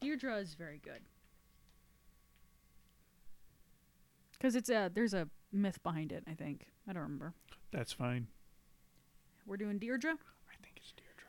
[0.00, 1.02] Deirdre is very good.
[4.32, 6.24] Because it's a there's a myth behind it.
[6.26, 7.34] I think I don't remember.
[7.70, 8.26] That's fine.
[9.46, 10.12] We're doing Deirdre.
[10.12, 11.24] I think it's Deirdre.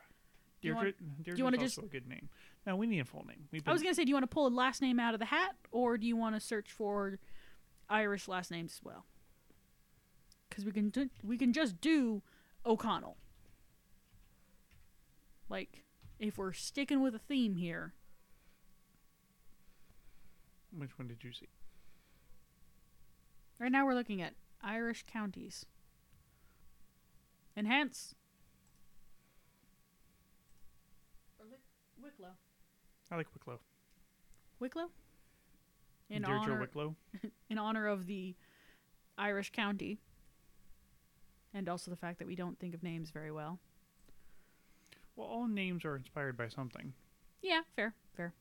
[0.62, 2.28] you Deirdre, want- Deirdre's wanna also just- a good name.
[2.66, 3.48] No, we need a full name.
[3.52, 5.20] We've I was gonna say, do you want to pull a last name out of
[5.20, 7.18] the hat, or do you want to search for
[7.88, 9.06] Irish last names as well?
[10.48, 12.22] Because we can do, we can just do
[12.64, 13.16] O'Connell.
[15.48, 15.84] Like,
[16.18, 17.94] if we're sticking with a theme here,
[20.72, 21.48] Which one did you see?
[23.58, 25.66] right now we're looking at Irish counties.
[27.56, 28.14] Enhance.
[31.38, 31.60] Or look
[32.02, 32.34] Wicklow.
[33.10, 33.60] I like Wicklow.
[34.60, 34.86] Wicklow.
[36.08, 36.94] In Deirdre honor, Wicklow.
[37.50, 38.34] in honor of the
[39.18, 39.98] Irish county,
[41.52, 43.58] and also the fact that we don't think of names very well.
[45.16, 46.92] Well, all names are inspired by something.
[47.42, 48.34] Yeah, fair, fair.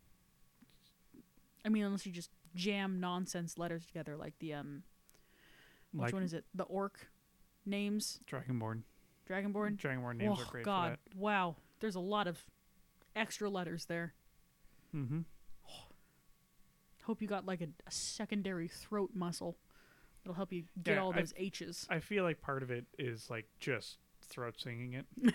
[1.65, 4.83] I mean, unless you just jam nonsense letters together, like the um,
[5.95, 6.45] which like one is it?
[6.53, 7.07] The orc
[7.65, 8.81] names, Dragonborn.
[9.29, 9.77] Dragonborn.
[9.77, 10.97] Dragonborn names oh are great Oh God!
[11.15, 12.39] Wow, there's a lot of
[13.15, 14.13] extra letters there.
[14.95, 15.21] Mm-hmm.
[17.03, 19.57] Hope you got like a, a secondary throat muscle.
[20.23, 21.85] It'll help you get Yeah, all I- those H's.
[21.89, 25.05] I feel like part of it is like just throat singing it.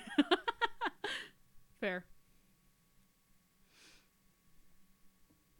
[1.80, 2.04] Fair.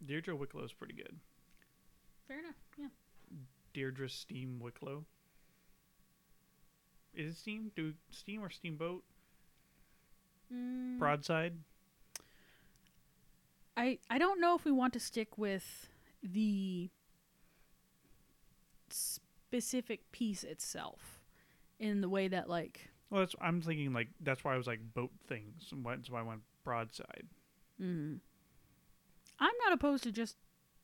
[0.05, 1.15] Deirdre Wicklow is pretty good.
[2.27, 2.55] Fair enough.
[2.77, 2.87] Yeah.
[3.73, 5.05] Deirdre Steam Wicklow.
[7.13, 7.71] Is it steam?
[7.75, 9.03] Do steam or steamboat?
[10.53, 11.53] Mm, Broadside.
[13.77, 15.87] I I don't know if we want to stick with
[16.23, 16.89] the
[18.89, 21.19] specific piece itself
[21.79, 24.79] in the way that like Well, that's I'm thinking like that's why I was like
[24.93, 25.69] boat things.
[25.71, 27.27] and why- That's why I went broadside.
[27.81, 28.19] mm,
[29.39, 30.37] I'm not opposed to just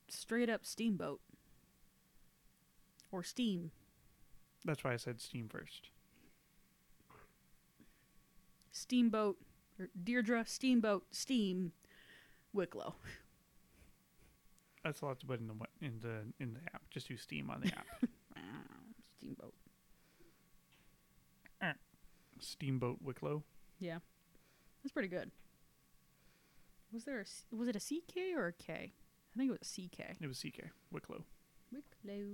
[0.08, 1.20] straight up steamboat
[3.10, 3.70] or steam.
[4.64, 5.90] That's why I said steam first.
[8.70, 9.38] Steamboat
[9.78, 11.72] or Deirdre Steamboat Steam
[12.52, 12.94] Wicklow.
[14.84, 15.54] That's a lot to put in the
[15.84, 16.82] in the in the app.
[16.90, 17.86] Just do steam on the app.
[18.36, 18.76] Ah,
[19.18, 19.52] steamboat.
[21.60, 21.72] Eh,
[22.38, 23.42] steamboat Wicklow.
[23.80, 23.98] Yeah.
[24.82, 25.32] That's pretty good.
[26.92, 28.92] Was there a was it a CK or a K?
[29.34, 30.16] I think it was a CK.
[30.20, 31.24] It was CK Wicklow.
[31.72, 32.24] Wicklow.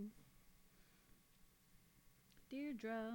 [2.54, 3.12] Deirdre.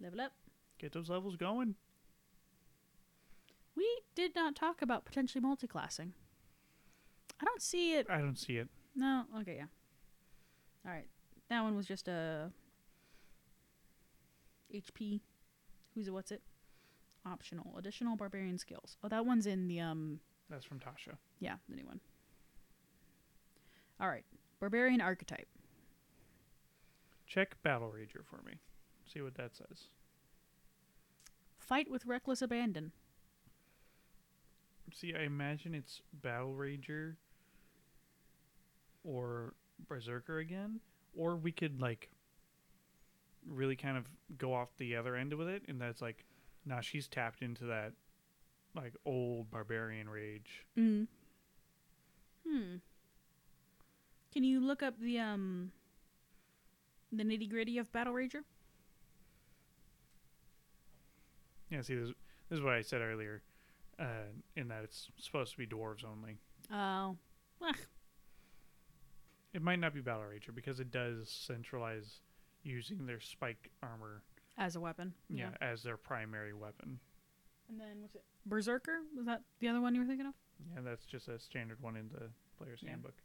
[0.00, 0.32] Level up.
[0.78, 1.74] Get those levels going.
[3.76, 6.12] We did not talk about potentially multiclassing.
[7.40, 8.06] I don't see it.
[8.08, 8.68] I don't see it.
[8.96, 9.24] No.
[9.40, 9.66] Okay, yeah.
[10.86, 11.06] All right.
[11.50, 12.50] That one was just a
[14.74, 15.20] HP.
[15.94, 16.12] Who's it?
[16.12, 16.40] What's it?
[17.26, 17.74] Optional.
[17.76, 18.96] Additional barbarian skills.
[19.04, 21.16] Oh, that one's in the um That's from Tasha.
[21.40, 22.00] yeah, the new one.
[24.00, 24.24] All right.
[24.60, 25.48] Barbarian archetype.
[27.30, 28.54] Check Battle Rager for me.
[29.06, 29.84] See what that says.
[31.60, 32.90] Fight with reckless abandon.
[34.92, 37.14] See, I imagine it's Battle Rager
[39.04, 39.54] or
[39.88, 40.80] Berserker again.
[41.16, 42.10] Or we could like
[43.48, 44.06] really kind of
[44.36, 46.24] go off the other end with it and that's like
[46.66, 47.92] now she's tapped into that
[48.74, 50.66] like old barbarian rage.
[50.76, 51.06] Mm.
[52.44, 52.76] Hmm.
[54.32, 55.70] Can you look up the um
[57.12, 58.42] the nitty gritty of Battle Rager?
[61.70, 62.08] Yeah, see this
[62.48, 63.42] this is what I said earlier.
[63.98, 66.38] Uh, in that it's supposed to be dwarves only.
[66.72, 67.16] Oh.
[67.62, 67.76] Ugh.
[69.52, 72.20] It might not be Battle Rager because it does centralize
[72.62, 74.22] using their spike armor
[74.56, 75.12] As a weapon.
[75.28, 76.98] yeah, as their primary weapon.
[77.68, 78.24] And then what's it?
[78.46, 79.00] Berserker?
[79.16, 80.34] Was that the other one you were thinking of?
[80.74, 82.90] Yeah, that's just a standard one in the player's Yeah.
[82.90, 83.20] handbook.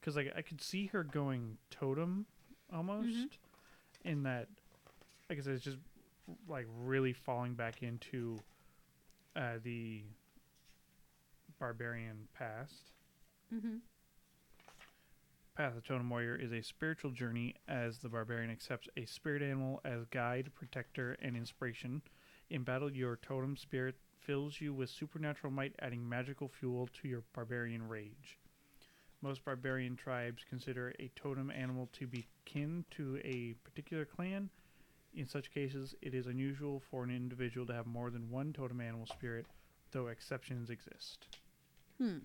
[0.00, 2.26] Because like I could see her going totem
[2.74, 3.38] almost,
[4.04, 4.48] in that,
[5.28, 5.78] like I said, it's just
[6.48, 8.38] like really falling back into
[9.36, 10.02] uh, the
[11.58, 12.92] barbarian past.
[13.54, 13.76] Mm-hmm.
[15.56, 19.80] Path of Totem Warrior is a spiritual journey as the barbarian accepts a spirit animal
[19.84, 22.02] as guide, protector, and inspiration.
[22.50, 27.24] In battle, your totem spirit fills you with supernatural might, adding magical fuel to your
[27.34, 28.38] barbarian rage.
[29.20, 34.48] Most barbarian tribes consider a totem animal to be kin to a particular clan.
[35.14, 38.80] In such cases, it is unusual for an individual to have more than one totem
[38.80, 39.46] animal spirit,
[39.90, 41.26] though exceptions exist.
[42.00, 42.18] Hmm.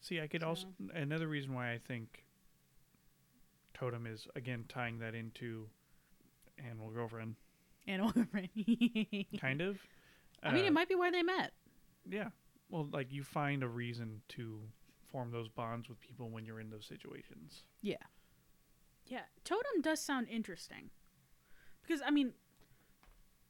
[0.00, 2.24] See, I could also another reason why I think
[3.72, 5.68] totem is again tying that into
[6.58, 7.36] animal girlfriend,
[7.86, 9.26] Animal Brain.
[9.40, 9.78] kind of.
[10.42, 11.52] I mean, Uh, it might be where they met.
[12.10, 12.28] Yeah,
[12.72, 14.58] well, like you find a reason to
[15.10, 17.64] form those bonds with people when you're in those situations.
[17.82, 17.96] Yeah.
[19.06, 19.20] Yeah.
[19.44, 20.88] Totem does sound interesting.
[21.82, 22.32] Because, I mean,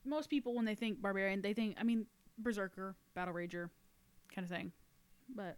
[0.04, 2.06] most people, when they think barbarian, they think, I mean,
[2.36, 3.70] berserker, battle rager
[4.34, 4.72] kind of thing.
[5.34, 5.56] But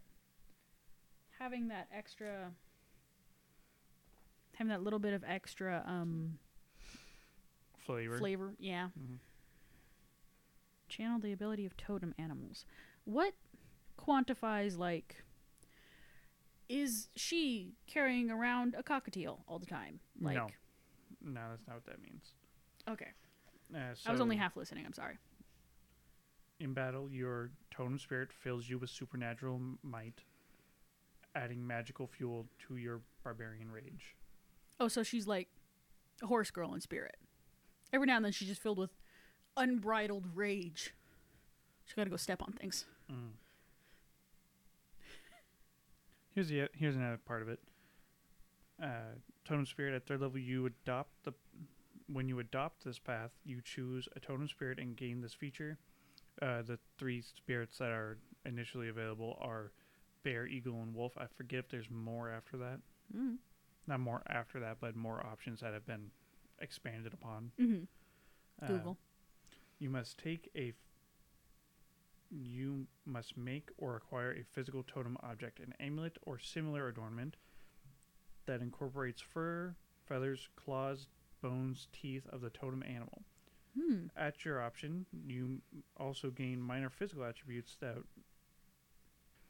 [1.39, 2.51] having that extra,
[4.53, 6.37] having that little bit of extra um,
[7.85, 8.17] Flavor.
[8.19, 8.89] flavor, yeah.
[8.99, 9.17] Mhm.
[10.87, 12.65] Channel the ability of totem animals.
[13.05, 13.33] What
[13.97, 15.23] quantifies, like,
[16.67, 19.99] is she carrying around a cockatiel all the time?
[20.19, 20.47] Like, no,
[21.23, 22.33] no, that's not what that means.
[22.89, 23.11] okay.
[23.73, 24.85] Uh, I was only half listening.
[24.85, 25.17] I'm sorry.
[26.59, 30.21] In battle, your totem spirit fills you with supernatural m- might,
[31.35, 34.15] adding magical fuel to your barbarian rage.
[34.79, 35.47] Oh, so she's like
[36.21, 37.17] a horse girl in spirit.
[37.91, 38.91] Every now and then she's just filled with
[39.57, 40.93] unbridled rage.
[41.85, 42.85] She's got to go step on things.
[43.11, 43.31] Mm.
[46.35, 47.59] Here's the here's another part of it.
[48.81, 49.15] Uh,
[49.45, 51.33] totem spirit at third level, you adopt the
[52.11, 55.77] when you adopt this path, you choose a totem spirit and gain this feature.
[56.41, 59.71] Uh, the three spirits that are initially available are
[60.23, 61.13] bear, eagle, and wolf.
[61.17, 62.79] I forget if there's more after that.
[63.15, 63.37] Mm.
[63.87, 66.11] Not more after that, but more options that have been
[66.59, 67.51] expanded upon.
[67.59, 67.83] Mm-hmm.
[68.61, 68.97] Uh, Google.
[69.79, 70.73] You must take a.
[72.29, 77.35] You must make or acquire a physical totem object, an amulet or similar adornment
[78.45, 79.75] that incorporates fur,
[80.07, 81.07] feathers, claws,
[81.41, 83.23] bones, teeth of the totem animal.
[83.79, 84.07] Hmm.
[84.15, 85.61] At your option, you
[85.97, 87.97] also gain minor physical attributes that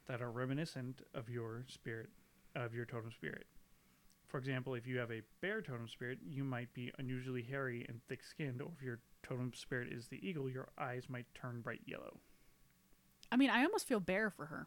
[0.06, 2.10] that are reminiscent of your spirit,
[2.54, 3.46] of your totem spirit.
[4.28, 8.00] For example, if you have a bear totem spirit, you might be unusually hairy and
[8.08, 12.18] thick-skinned, or if your totem spirit is the eagle, your eyes might turn bright yellow.
[13.30, 14.66] I mean, I almost feel bear for her.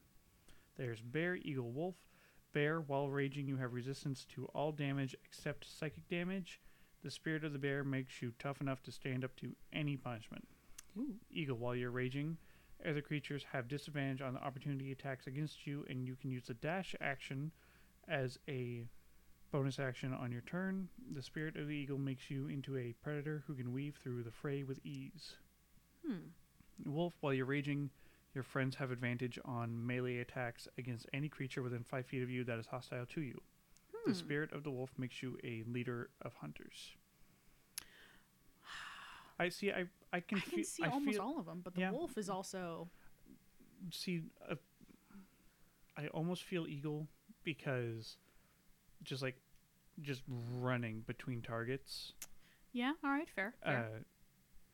[0.78, 1.95] There's bear, eagle, wolf.
[2.53, 6.60] Bear, while raging, you have resistance to all damage except psychic damage.
[7.03, 10.47] The spirit of the bear makes you tough enough to stand up to any punishment.
[10.97, 11.16] Ooh.
[11.32, 12.38] Eagle, while you're raging,
[12.88, 16.53] other creatures have disadvantage on the opportunity attacks against you, and you can use the
[16.55, 17.51] dash action
[18.07, 18.88] as a
[19.51, 20.88] bonus action on your turn.
[21.14, 24.32] The spirit of the eagle makes you into a predator who can weave through the
[24.32, 25.36] fray with ease.
[26.05, 26.30] Hmm.
[26.86, 27.89] Wolf, while you're raging,
[28.34, 32.44] your friends have advantage on melee attacks against any creature within five feet of you
[32.44, 33.42] that is hostile to you.
[33.94, 34.12] Hmm.
[34.12, 36.96] The spirit of the wolf makes you a leader of hunters.
[39.40, 39.72] I see.
[39.72, 40.64] I I can, I can feel.
[40.64, 41.92] see I almost feel, all of them, but the yeah.
[41.92, 42.90] wolf is also.
[43.92, 44.24] see.
[44.50, 44.56] Uh,
[45.98, 47.08] I almost feel eagle
[47.44, 48.18] because,
[49.04, 49.38] just like,
[50.02, 52.14] just running between targets.
[52.74, 52.94] Yeah.
[53.04, 53.30] All right.
[53.30, 53.54] Fair.
[53.64, 53.78] fair.
[53.78, 54.00] uh,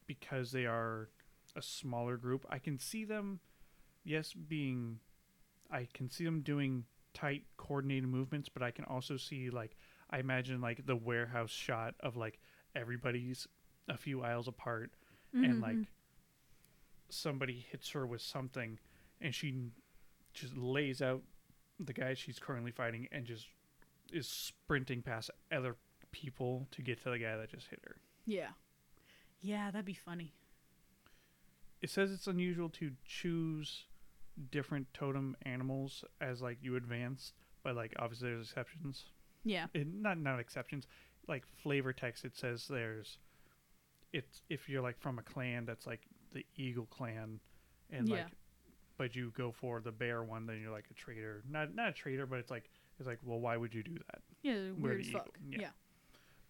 [0.08, 1.10] because they are
[1.56, 2.46] a smaller group.
[2.50, 3.40] I can see them,
[4.04, 5.00] yes, being,
[5.72, 9.76] I can see them doing tight, coordinated movements, but I can also see like
[10.10, 12.40] I imagine like the warehouse shot of like
[12.76, 13.48] everybody's
[13.88, 14.92] a few aisles apart,
[15.34, 15.62] and mm-hmm.
[15.62, 15.88] like
[17.10, 18.80] somebody hits her with something,
[19.22, 19.72] and she
[20.34, 21.22] just lays out
[21.80, 23.48] the guy she's currently fighting and just
[24.12, 25.76] is sprinting past other
[26.12, 27.96] people to get to the guy that just hit her.
[28.26, 28.50] Yeah.
[29.42, 30.34] Yeah, that'd be funny.
[31.82, 33.86] It says it's unusual to choose
[34.52, 39.06] different totem animals as like you advance, but like obviously there's exceptions.
[39.44, 39.68] Yeah.
[39.74, 40.88] It, not not exceptions.
[41.28, 43.18] Like flavor text, it says there's.
[44.14, 46.02] It's if you're like from a clan that's like
[46.34, 47.40] the eagle clan,
[47.92, 48.16] and Yeah.
[48.16, 48.26] like,
[48.98, 51.44] but you go for the bear one, then you're like a traitor.
[51.50, 52.70] Not not a traitor, but it's like
[53.00, 54.22] it's like well, why would you do that?
[54.42, 54.72] Yeah.
[54.78, 55.38] Weird as fuck.
[55.50, 55.58] yeah.
[55.62, 55.70] Yeah.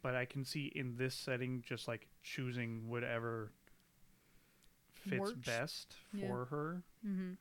[0.03, 3.51] But I can see in this setting just like choosing whatever
[5.10, 5.38] fits Works.
[5.45, 6.28] best Yeah.
[6.28, 7.34] for her Mm-hmm.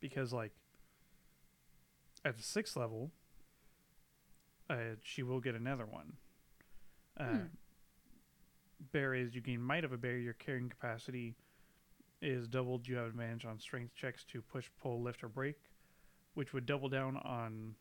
[0.00, 0.52] because like
[2.24, 3.10] at the sixth level
[4.70, 6.14] uh, she will get another one
[7.18, 7.46] uh, Hmm.
[8.92, 11.34] bear is you gain might of a bear your carrying capacity
[12.20, 15.56] is doubled you have advantage on strength checks to push pull lift or break
[16.34, 17.74] which would double down on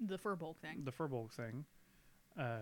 [0.00, 0.82] The Furbolg thing.
[0.84, 1.64] the Furbolg thing
[2.38, 2.60] uh,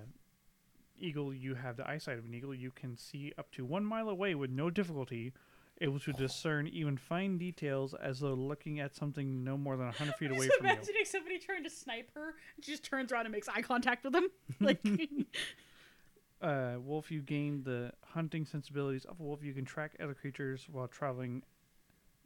[1.01, 4.09] eagle you have the eyesight of an eagle you can see up to one mile
[4.09, 5.33] away with no difficulty
[5.81, 10.15] able to discern even fine details as though looking at something no more than 100
[10.17, 13.27] feet away from you imagining somebody trying to snipe her, and she just turns around
[13.27, 14.29] and makes eye contact with him.
[14.61, 14.85] Like,
[16.43, 19.43] uh, wolf, you gain the hunting sensibilities of a wolf.
[19.43, 21.43] You can track other creatures while traveling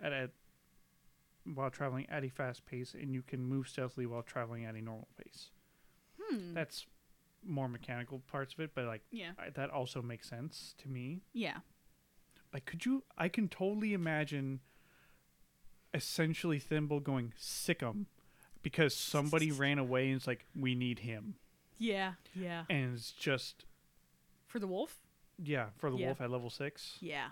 [0.03, 0.31] at a
[1.55, 4.83] while traveling at a fast pace, and you can move stealthily while traveling at a
[4.83, 5.51] normal pace.
[6.21, 6.55] hmm.
[6.55, 6.87] That's
[7.47, 9.33] more mechanical parts of it, but like yeah.
[9.39, 11.23] I, that also makes sense to me.
[11.33, 11.59] Yeah.
[12.53, 13.05] Like, could you?
[13.19, 14.61] I can totally imagine
[15.93, 18.07] essentially Thimble going sickum
[18.63, 21.37] because somebody ran away and it's like we need him,
[21.79, 22.15] Yeah.
[22.35, 22.65] Yeah.
[22.71, 23.65] and it's just
[24.47, 24.99] For the wolf?
[25.43, 26.07] yeah for the Yeah.
[26.07, 26.97] wolf at level six.
[27.01, 27.29] Yeah.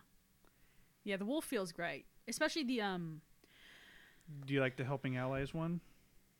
[1.04, 2.06] Yeah, the wolf feels great.
[2.28, 3.20] Especially the um
[4.46, 5.80] Do you like the helping allies one?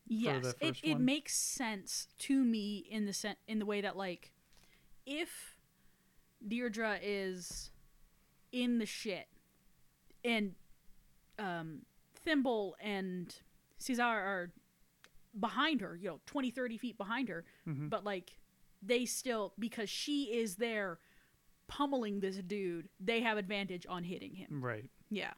[0.07, 1.05] Yes, it, it one?
[1.05, 4.33] makes sense to me in the sen- in the way that like
[5.07, 5.57] if
[6.47, 7.71] Deirdre is
[8.51, 9.27] in the shit
[10.25, 10.55] and
[11.39, 11.83] um
[12.25, 13.35] Thimble and
[13.79, 14.53] Caesar are
[15.39, 17.89] behind her, you know, 20 30 feet behind her, Mhm.
[17.89, 18.39] but like
[18.83, 20.99] they still because she is there
[21.69, 24.63] pummeling this dude, they have advantage on hitting him.
[24.63, 24.85] Right.
[25.11, 25.33] Yeah.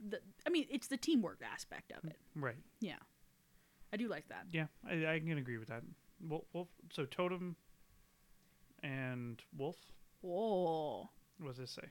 [0.00, 2.18] The, I mean, it's the teamwork aspect of it.
[2.34, 2.56] Right.
[2.80, 2.96] Yeah.
[3.94, 4.46] I do like that.
[4.50, 5.84] Yeah, I, I can agree with that.
[6.28, 6.66] Wolf, wolf.
[6.92, 7.54] So totem
[8.82, 9.76] and wolf.
[10.20, 11.08] Whoa.
[11.38, 11.86] What does this say?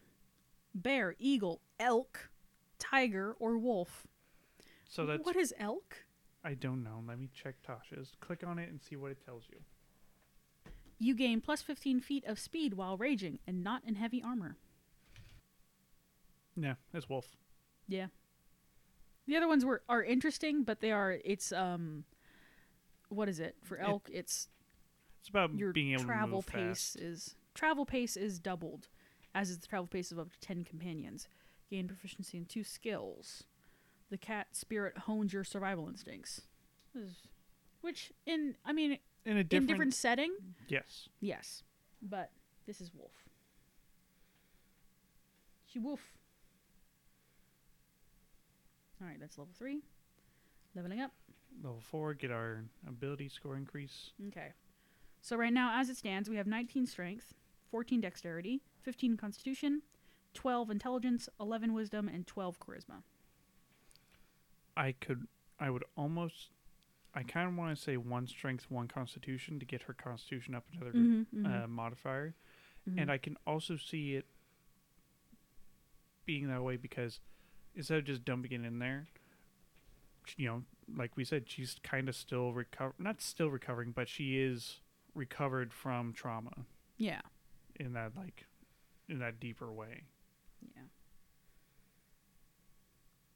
[0.76, 2.30] Bear, eagle, elk,
[2.78, 4.06] tiger, or wolf.
[4.89, 6.04] So that's what is elk?
[6.43, 7.01] I don't know.
[7.08, 8.18] Let me check Tasha's.
[8.20, 9.60] Click on it and see what it tells you.
[10.99, 14.58] You gain plus 15 feet of speed while raging and not in heavy armor.
[16.58, 17.28] Yeah, it's wolf.
[17.88, 18.08] Yeah.
[19.28, 22.03] The other ones were are interesting, but they are it's um
[23.09, 23.55] what is it?
[23.63, 24.49] For It- elk, it's
[25.19, 26.95] It's about your being able to travel move pace fast.
[26.97, 28.89] is travel pace is doubled,
[29.36, 31.28] as is the travel pace of up to ten companions.
[31.69, 33.43] Gain proficiency in two skills.
[34.09, 36.41] The cat spirit hones your survival instincts.
[37.82, 39.67] Which in I mean in a in different.
[39.69, 40.36] different setting,
[40.67, 41.07] Yes.
[41.19, 41.63] yes.
[42.01, 42.32] But
[42.65, 43.13] this is wolf.
[45.65, 46.13] She wolf.
[49.04, 49.82] Alright, that's level three.
[50.76, 51.12] Leveling up.
[51.62, 54.12] Level four, get our ability score increase.
[54.30, 54.54] Okay.
[55.22, 57.34] So right now, as it stands, we have 19 strength,
[57.70, 59.82] 14 dexterity, 15 constitution,
[60.34, 63.04] 12 intelligence, 11 wisdom, and 12 charisma.
[64.76, 65.28] I could.
[65.60, 66.49] I would almost.
[67.14, 70.64] I kind of want to say one strength, one constitution to get her constitution up
[70.74, 72.34] another Mm-hmm, uh, modifier,
[72.97, 74.26] and I can also see it
[76.26, 77.20] being that way because
[77.76, 79.07] instead of just dumping it in there,
[80.38, 80.63] you know,
[80.95, 84.80] like we said, she's kind of still recover, not still recovering, but she is
[85.15, 86.65] recovered from trauma
[86.97, 87.21] yeah,
[87.80, 88.45] in that like,
[89.09, 90.03] in that deeper way,
[90.76, 90.84] yeah,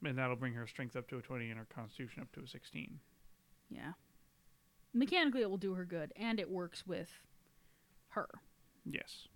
[0.08, 2.46] and that'll bring her strength up to a twenty and her constitution up to a
[2.46, 3.00] sixteen.
[3.70, 3.92] yeah.
[4.94, 7.10] Mechanically, it will do her good, and it works with
[8.10, 8.26] her.
[8.90, 9.28] Yes,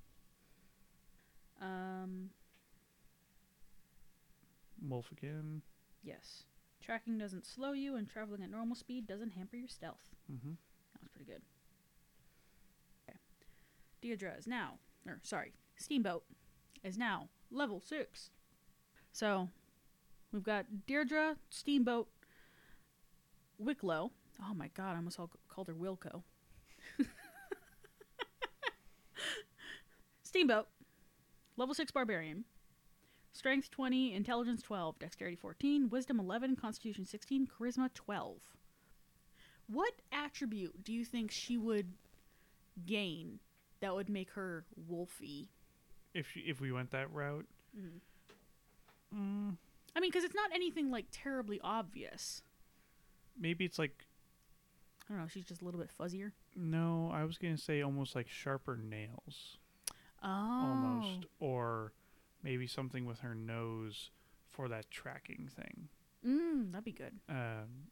[1.61, 2.31] Um,
[4.93, 5.63] wolf again.
[6.03, 6.45] yes.
[6.85, 10.11] Tracking doesn't slow you, and traveling at normal speed doesn't hamper your stealth.
[10.31, 10.51] Mm-hmm.
[10.51, 11.43] That was pretty good.
[13.09, 13.17] Okay.
[14.01, 16.25] Deirdre is now, or sorry, Steamboat
[16.83, 18.31] is now level six.
[19.13, 19.49] So
[20.33, 22.09] we've got Deirdre, Steamboat,
[23.59, 24.11] Wicklow.
[24.43, 26.25] Oh my god, I almost all called her Wilco.
[30.25, 30.67] Steamboat,
[31.57, 32.45] level six barbarian.
[33.33, 38.37] Strength 20, intelligence 12, dexterity 14, wisdom 11, constitution 16, charisma 12.
[39.69, 41.93] What attribute do you think she would
[42.87, 43.39] gain
[43.81, 45.49] that would make her wolfy?
[46.13, 48.01] If she, if we went that route, Mm.
[49.17, 49.57] mm,
[49.97, 52.43] I mean, because it's not anything like terribly obvious.
[53.39, 54.05] maybe it's like
[55.09, 55.29] I don't know.
[55.29, 56.33] She's just a little bit fuzzier.
[56.55, 57.11] no.
[57.13, 59.57] I was gonna say almost like sharper nails.
[60.23, 61.93] Oh, almost, or
[62.43, 64.11] maybe something with her nose
[64.49, 65.89] for that tracking thing.
[66.27, 67.19] Mm, that'd be good.
[67.29, 67.89] Um,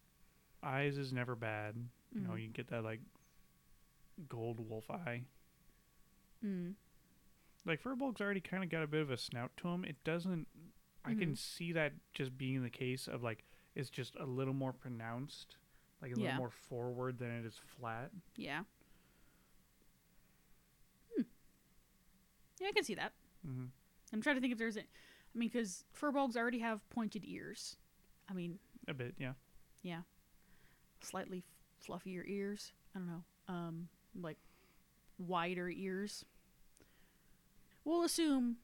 [0.63, 1.77] eyes is never bad.
[2.15, 2.43] You know, Mhm.
[2.43, 3.01] you get that like
[4.29, 5.25] gold wolf eye.
[6.45, 6.75] Mm.
[7.65, 9.85] Like Furbolg's already kind of got a bit of a snout to him.
[9.85, 10.49] It doesn't.
[11.05, 11.39] I can Mhm.
[11.39, 13.45] see that just being the case of like
[13.75, 15.57] it's just a little more pronounced,
[16.03, 16.23] like a Yeah.
[16.23, 18.11] little more forward than it is flat.
[18.37, 18.65] Yeah.
[21.15, 21.23] Hmm.
[22.61, 23.13] Yeah, I can see that.
[23.43, 23.67] hmm
[24.13, 24.81] I'm trying to think if there's a.
[24.81, 27.77] I mean, because furbolgs already have pointed ears.
[28.29, 28.59] I mean,
[28.89, 29.33] A bit, yeah.
[29.83, 30.01] yeah,
[31.03, 31.39] slightly
[31.83, 32.73] f- fluffier ears.
[32.95, 33.23] I don't know.
[33.49, 33.89] Um,
[34.21, 34.39] like
[35.19, 36.25] wider ears.
[37.85, 38.57] We'll assume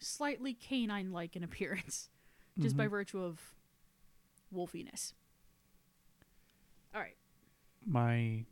[0.00, 2.08] slightly canine-like in appearance,
[2.58, 2.90] just by Mhm.
[2.90, 3.54] virtue of
[4.54, 5.12] wolfiness.
[6.94, 7.16] All right.
[7.86, 8.44] my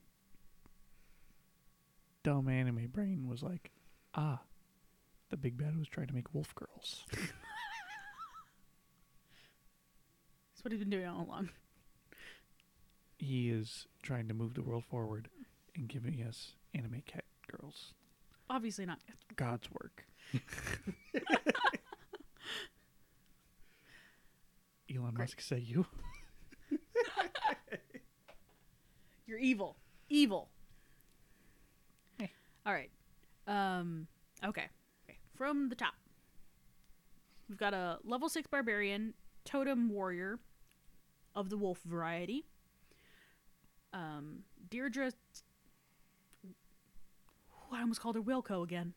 [2.22, 3.70] dumb anime brain was like,
[4.14, 4.40] ah,
[5.30, 7.04] the big bad was trying to make wolf girls.
[7.10, 7.32] That's
[10.62, 11.50] what he's been doing all along.
[13.18, 15.28] he is trying to move the world forward
[15.76, 17.94] and giving us anime cat girls.
[18.50, 18.98] Obviously not.
[19.36, 20.04] God's work.
[24.94, 25.24] Elon Great.
[25.28, 25.86] Musk say you.
[29.26, 29.76] You're evil.
[30.10, 30.50] Evil.
[32.18, 32.30] Hey.
[32.66, 32.90] All right.
[33.46, 34.06] Um
[34.44, 34.66] okay.
[35.36, 35.94] From the top.
[37.48, 39.14] We've got a level 6 barbarian,
[39.44, 40.38] totem warrior
[41.34, 42.44] of the wolf variety.
[43.92, 45.12] Um Deirdre
[47.72, 48.94] I almost called her Wilco again.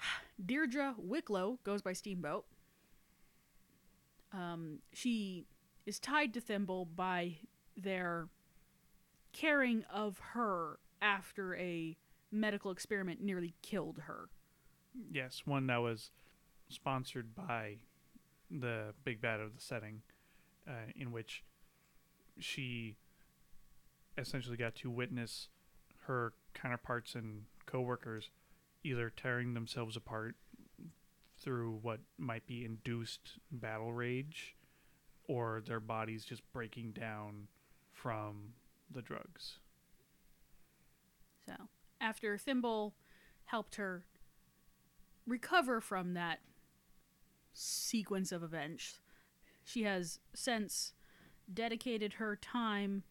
[0.44, 2.46] Deirdre Wicklow goes by Steamboat.
[4.32, 5.46] Um, she
[5.84, 7.36] is tied to Thimble by
[7.76, 8.28] their
[9.32, 11.96] caring of her after a
[12.32, 14.28] medical experiment nearly killed her.
[15.10, 16.10] Yes, one that was
[16.68, 17.76] sponsored by
[18.50, 20.02] the big bad of the setting,
[20.68, 21.44] uh, in which
[22.38, 22.96] she
[24.18, 25.48] essentially got to witness
[26.06, 28.30] her counterparts and coworkers
[28.84, 30.36] either tearing themselves apart
[31.38, 34.54] through what might be induced battle rage
[35.28, 37.48] or their bodies just breaking down
[37.92, 38.52] from
[38.92, 39.58] the drugs.
[41.46, 41.54] So
[42.00, 42.94] after Thimble
[43.46, 44.04] helped her
[45.26, 46.40] recover from that
[47.52, 49.00] sequence of events,
[49.64, 50.92] she has since
[51.52, 53.02] dedicated her time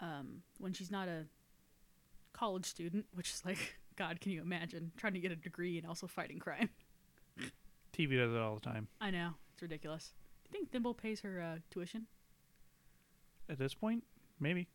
[0.00, 1.26] um, when she's not a
[2.32, 5.86] college student, which is like, God, can you imagine trying to get a degree and
[5.86, 6.70] also fighting crime?
[7.92, 8.86] TV does it all the time.
[9.00, 10.12] I know it's ridiculous.
[10.44, 12.06] Do you think Thimble pays her uh, tuition?
[13.48, 14.04] At this point,
[14.38, 14.68] maybe.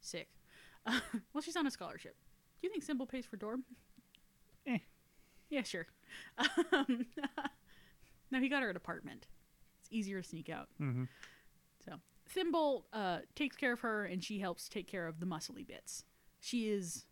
[0.00, 0.28] Sick.
[0.86, 2.16] well, she's on a scholarship.
[2.60, 3.64] Do you think Thimble pays for dorm?
[5.50, 5.86] Yeah, sure.
[6.72, 7.06] Um,
[8.30, 9.26] no, he got her an apartment.
[9.80, 10.68] It's easier to sneak out.
[10.80, 11.04] Mm-hmm.
[11.84, 11.94] So
[12.28, 16.04] Thimble uh, takes care of her, and she helps take care of the muscly bits.
[16.40, 17.04] She is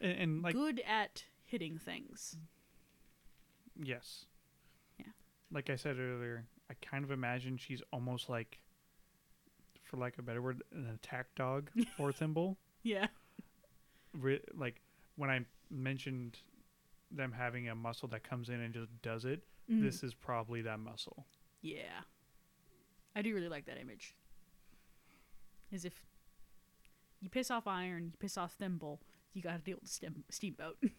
[0.00, 2.36] And, and like, good at hitting things.
[3.82, 4.24] yes.
[4.98, 5.06] Yeah.
[5.52, 8.58] Like I said earlier, I kind of imagine she's almost like,
[9.82, 12.56] for lack of a better word, an attack dog for Thimble.
[12.82, 13.06] Yeah.
[14.12, 14.80] Re- like
[15.16, 16.38] when I mentioned
[17.10, 19.82] them having a muscle that comes in and just does it, Mm.
[19.82, 21.26] this is probably that muscle.
[21.62, 22.00] Yeah.
[23.14, 24.14] I do really like that image.
[25.72, 26.04] As if
[27.20, 29.00] you piss off Iron, you piss off Thimble,
[29.32, 30.76] you got to deal with the stem- steamboat.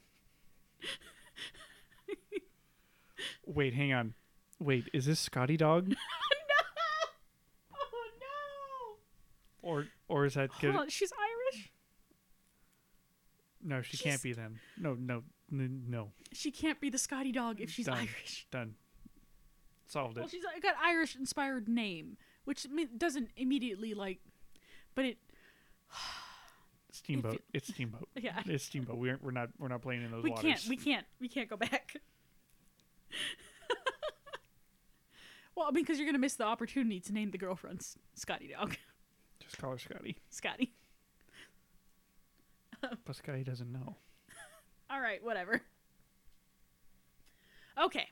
[3.45, 4.13] Wait, hang on.
[4.59, 5.95] Wait, is this Scotty Dog, no!
[7.75, 8.97] oh no!
[9.69, 10.71] or or is that good?
[10.71, 11.71] Hold on, she's Irish.
[13.63, 14.59] No, she She's- can't be then.
[14.77, 16.11] No, no, n- no.
[16.33, 17.97] She can't be the Scotty dog if she's Done.
[17.97, 18.47] Irish.
[18.51, 18.75] Done.
[19.87, 20.21] Solved it.
[20.21, 24.19] Well, she's got Irish inspired name, which me- doesn't immediately like,
[24.95, 25.17] but it.
[26.93, 27.41] Steamboat.
[27.53, 28.07] It's Steamboat.
[28.21, 28.97] Yeah, It's Steamboat.
[28.97, 30.43] We're we're not we're not playing in those waters.
[30.43, 30.61] we waters.
[30.61, 31.95] can't, we can't, we can't go back.
[35.55, 38.47] well, I mean, because you're gonna miss the opportunity to name the girlfriend S- Scotty
[38.57, 38.75] dog,
[39.39, 40.17] Just call her Scotty.
[40.29, 40.73] Scotty.
[43.05, 43.95] But Scotty doesn't know.
[44.91, 45.61] All right, whatever.
[47.81, 48.09] Okay.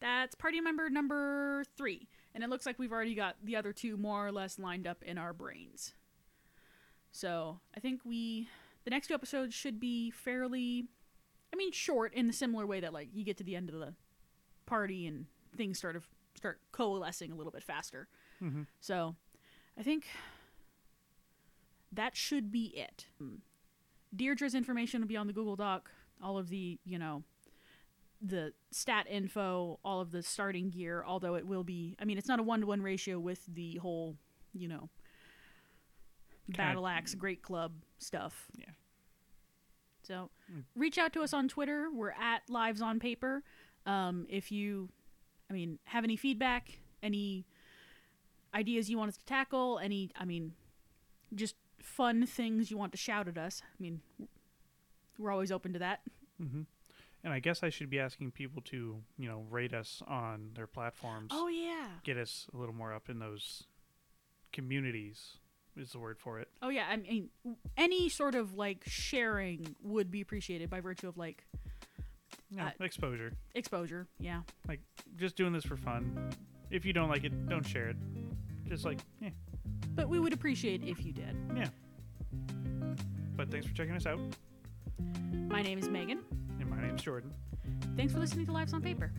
[0.00, 2.08] That's party member number three.
[2.34, 5.02] And it looks like we've already got the other two more or less lined up
[5.02, 5.92] in our brains.
[7.12, 8.48] So I think we.
[8.84, 10.86] The next two episodes should be fairly.
[11.52, 13.74] I mean, short in the similar way that, like, you get to the end of
[13.74, 13.94] the
[14.64, 15.26] party and
[15.56, 18.08] things sort of start coalescing a little bit faster.
[18.40, 18.66] Mhm.
[18.80, 19.16] So
[19.76, 20.06] I think
[21.92, 23.08] that should be it.
[24.14, 25.90] Deirdre's information will be on the Google Doc.
[26.22, 27.22] All of the, you know,
[28.20, 32.28] the stat info, all of the starting gear, although it will be, I mean, it's
[32.28, 34.16] not a one to one ratio with the whole,
[34.52, 34.88] you know,
[36.48, 38.48] Battle Axe, Great Club stuff.
[38.58, 38.66] Yeah.
[40.02, 40.64] So Mm.
[40.74, 41.88] reach out to us on Twitter.
[41.90, 43.42] We're at Lives on Paper.
[43.86, 44.88] Um, if you,
[45.48, 47.46] I mean, have any feedback, any
[48.52, 50.54] ideas you want us to tackle, any, I mean,
[51.34, 53.62] just fun things you want to shout at us.
[53.64, 54.00] I mean,
[55.18, 56.00] we're always open to that.
[56.38, 56.62] hmm
[57.24, 60.66] And I guess I should be asking people to you know rate us on their
[60.66, 61.30] platforms.
[61.32, 61.88] Oh yeah.
[62.04, 63.64] Get us a little more up in those
[64.52, 65.38] communities.
[65.76, 66.48] Is the word for it.
[66.62, 66.86] Oh yeah.
[66.90, 67.30] I mean,
[67.76, 71.46] any sort of like sharing would be appreciated by virtue of like
[72.50, 73.32] Yeah, Uh, exposure.
[73.54, 74.06] exposure.
[74.18, 74.40] Yeah.
[74.66, 74.80] Like
[75.16, 76.32] just doing this for fun.
[76.70, 77.96] If you don't like it, don't share it.
[78.68, 79.30] Just like, yeah,
[79.94, 81.36] But we would appreciate if you did.
[81.56, 81.68] yeah.
[83.36, 84.20] But thanks for checking us out.
[85.48, 86.20] My name is Megan.
[86.60, 87.32] And my name's Jordan.
[87.96, 89.12] Thanks for listening to Lives on Paper.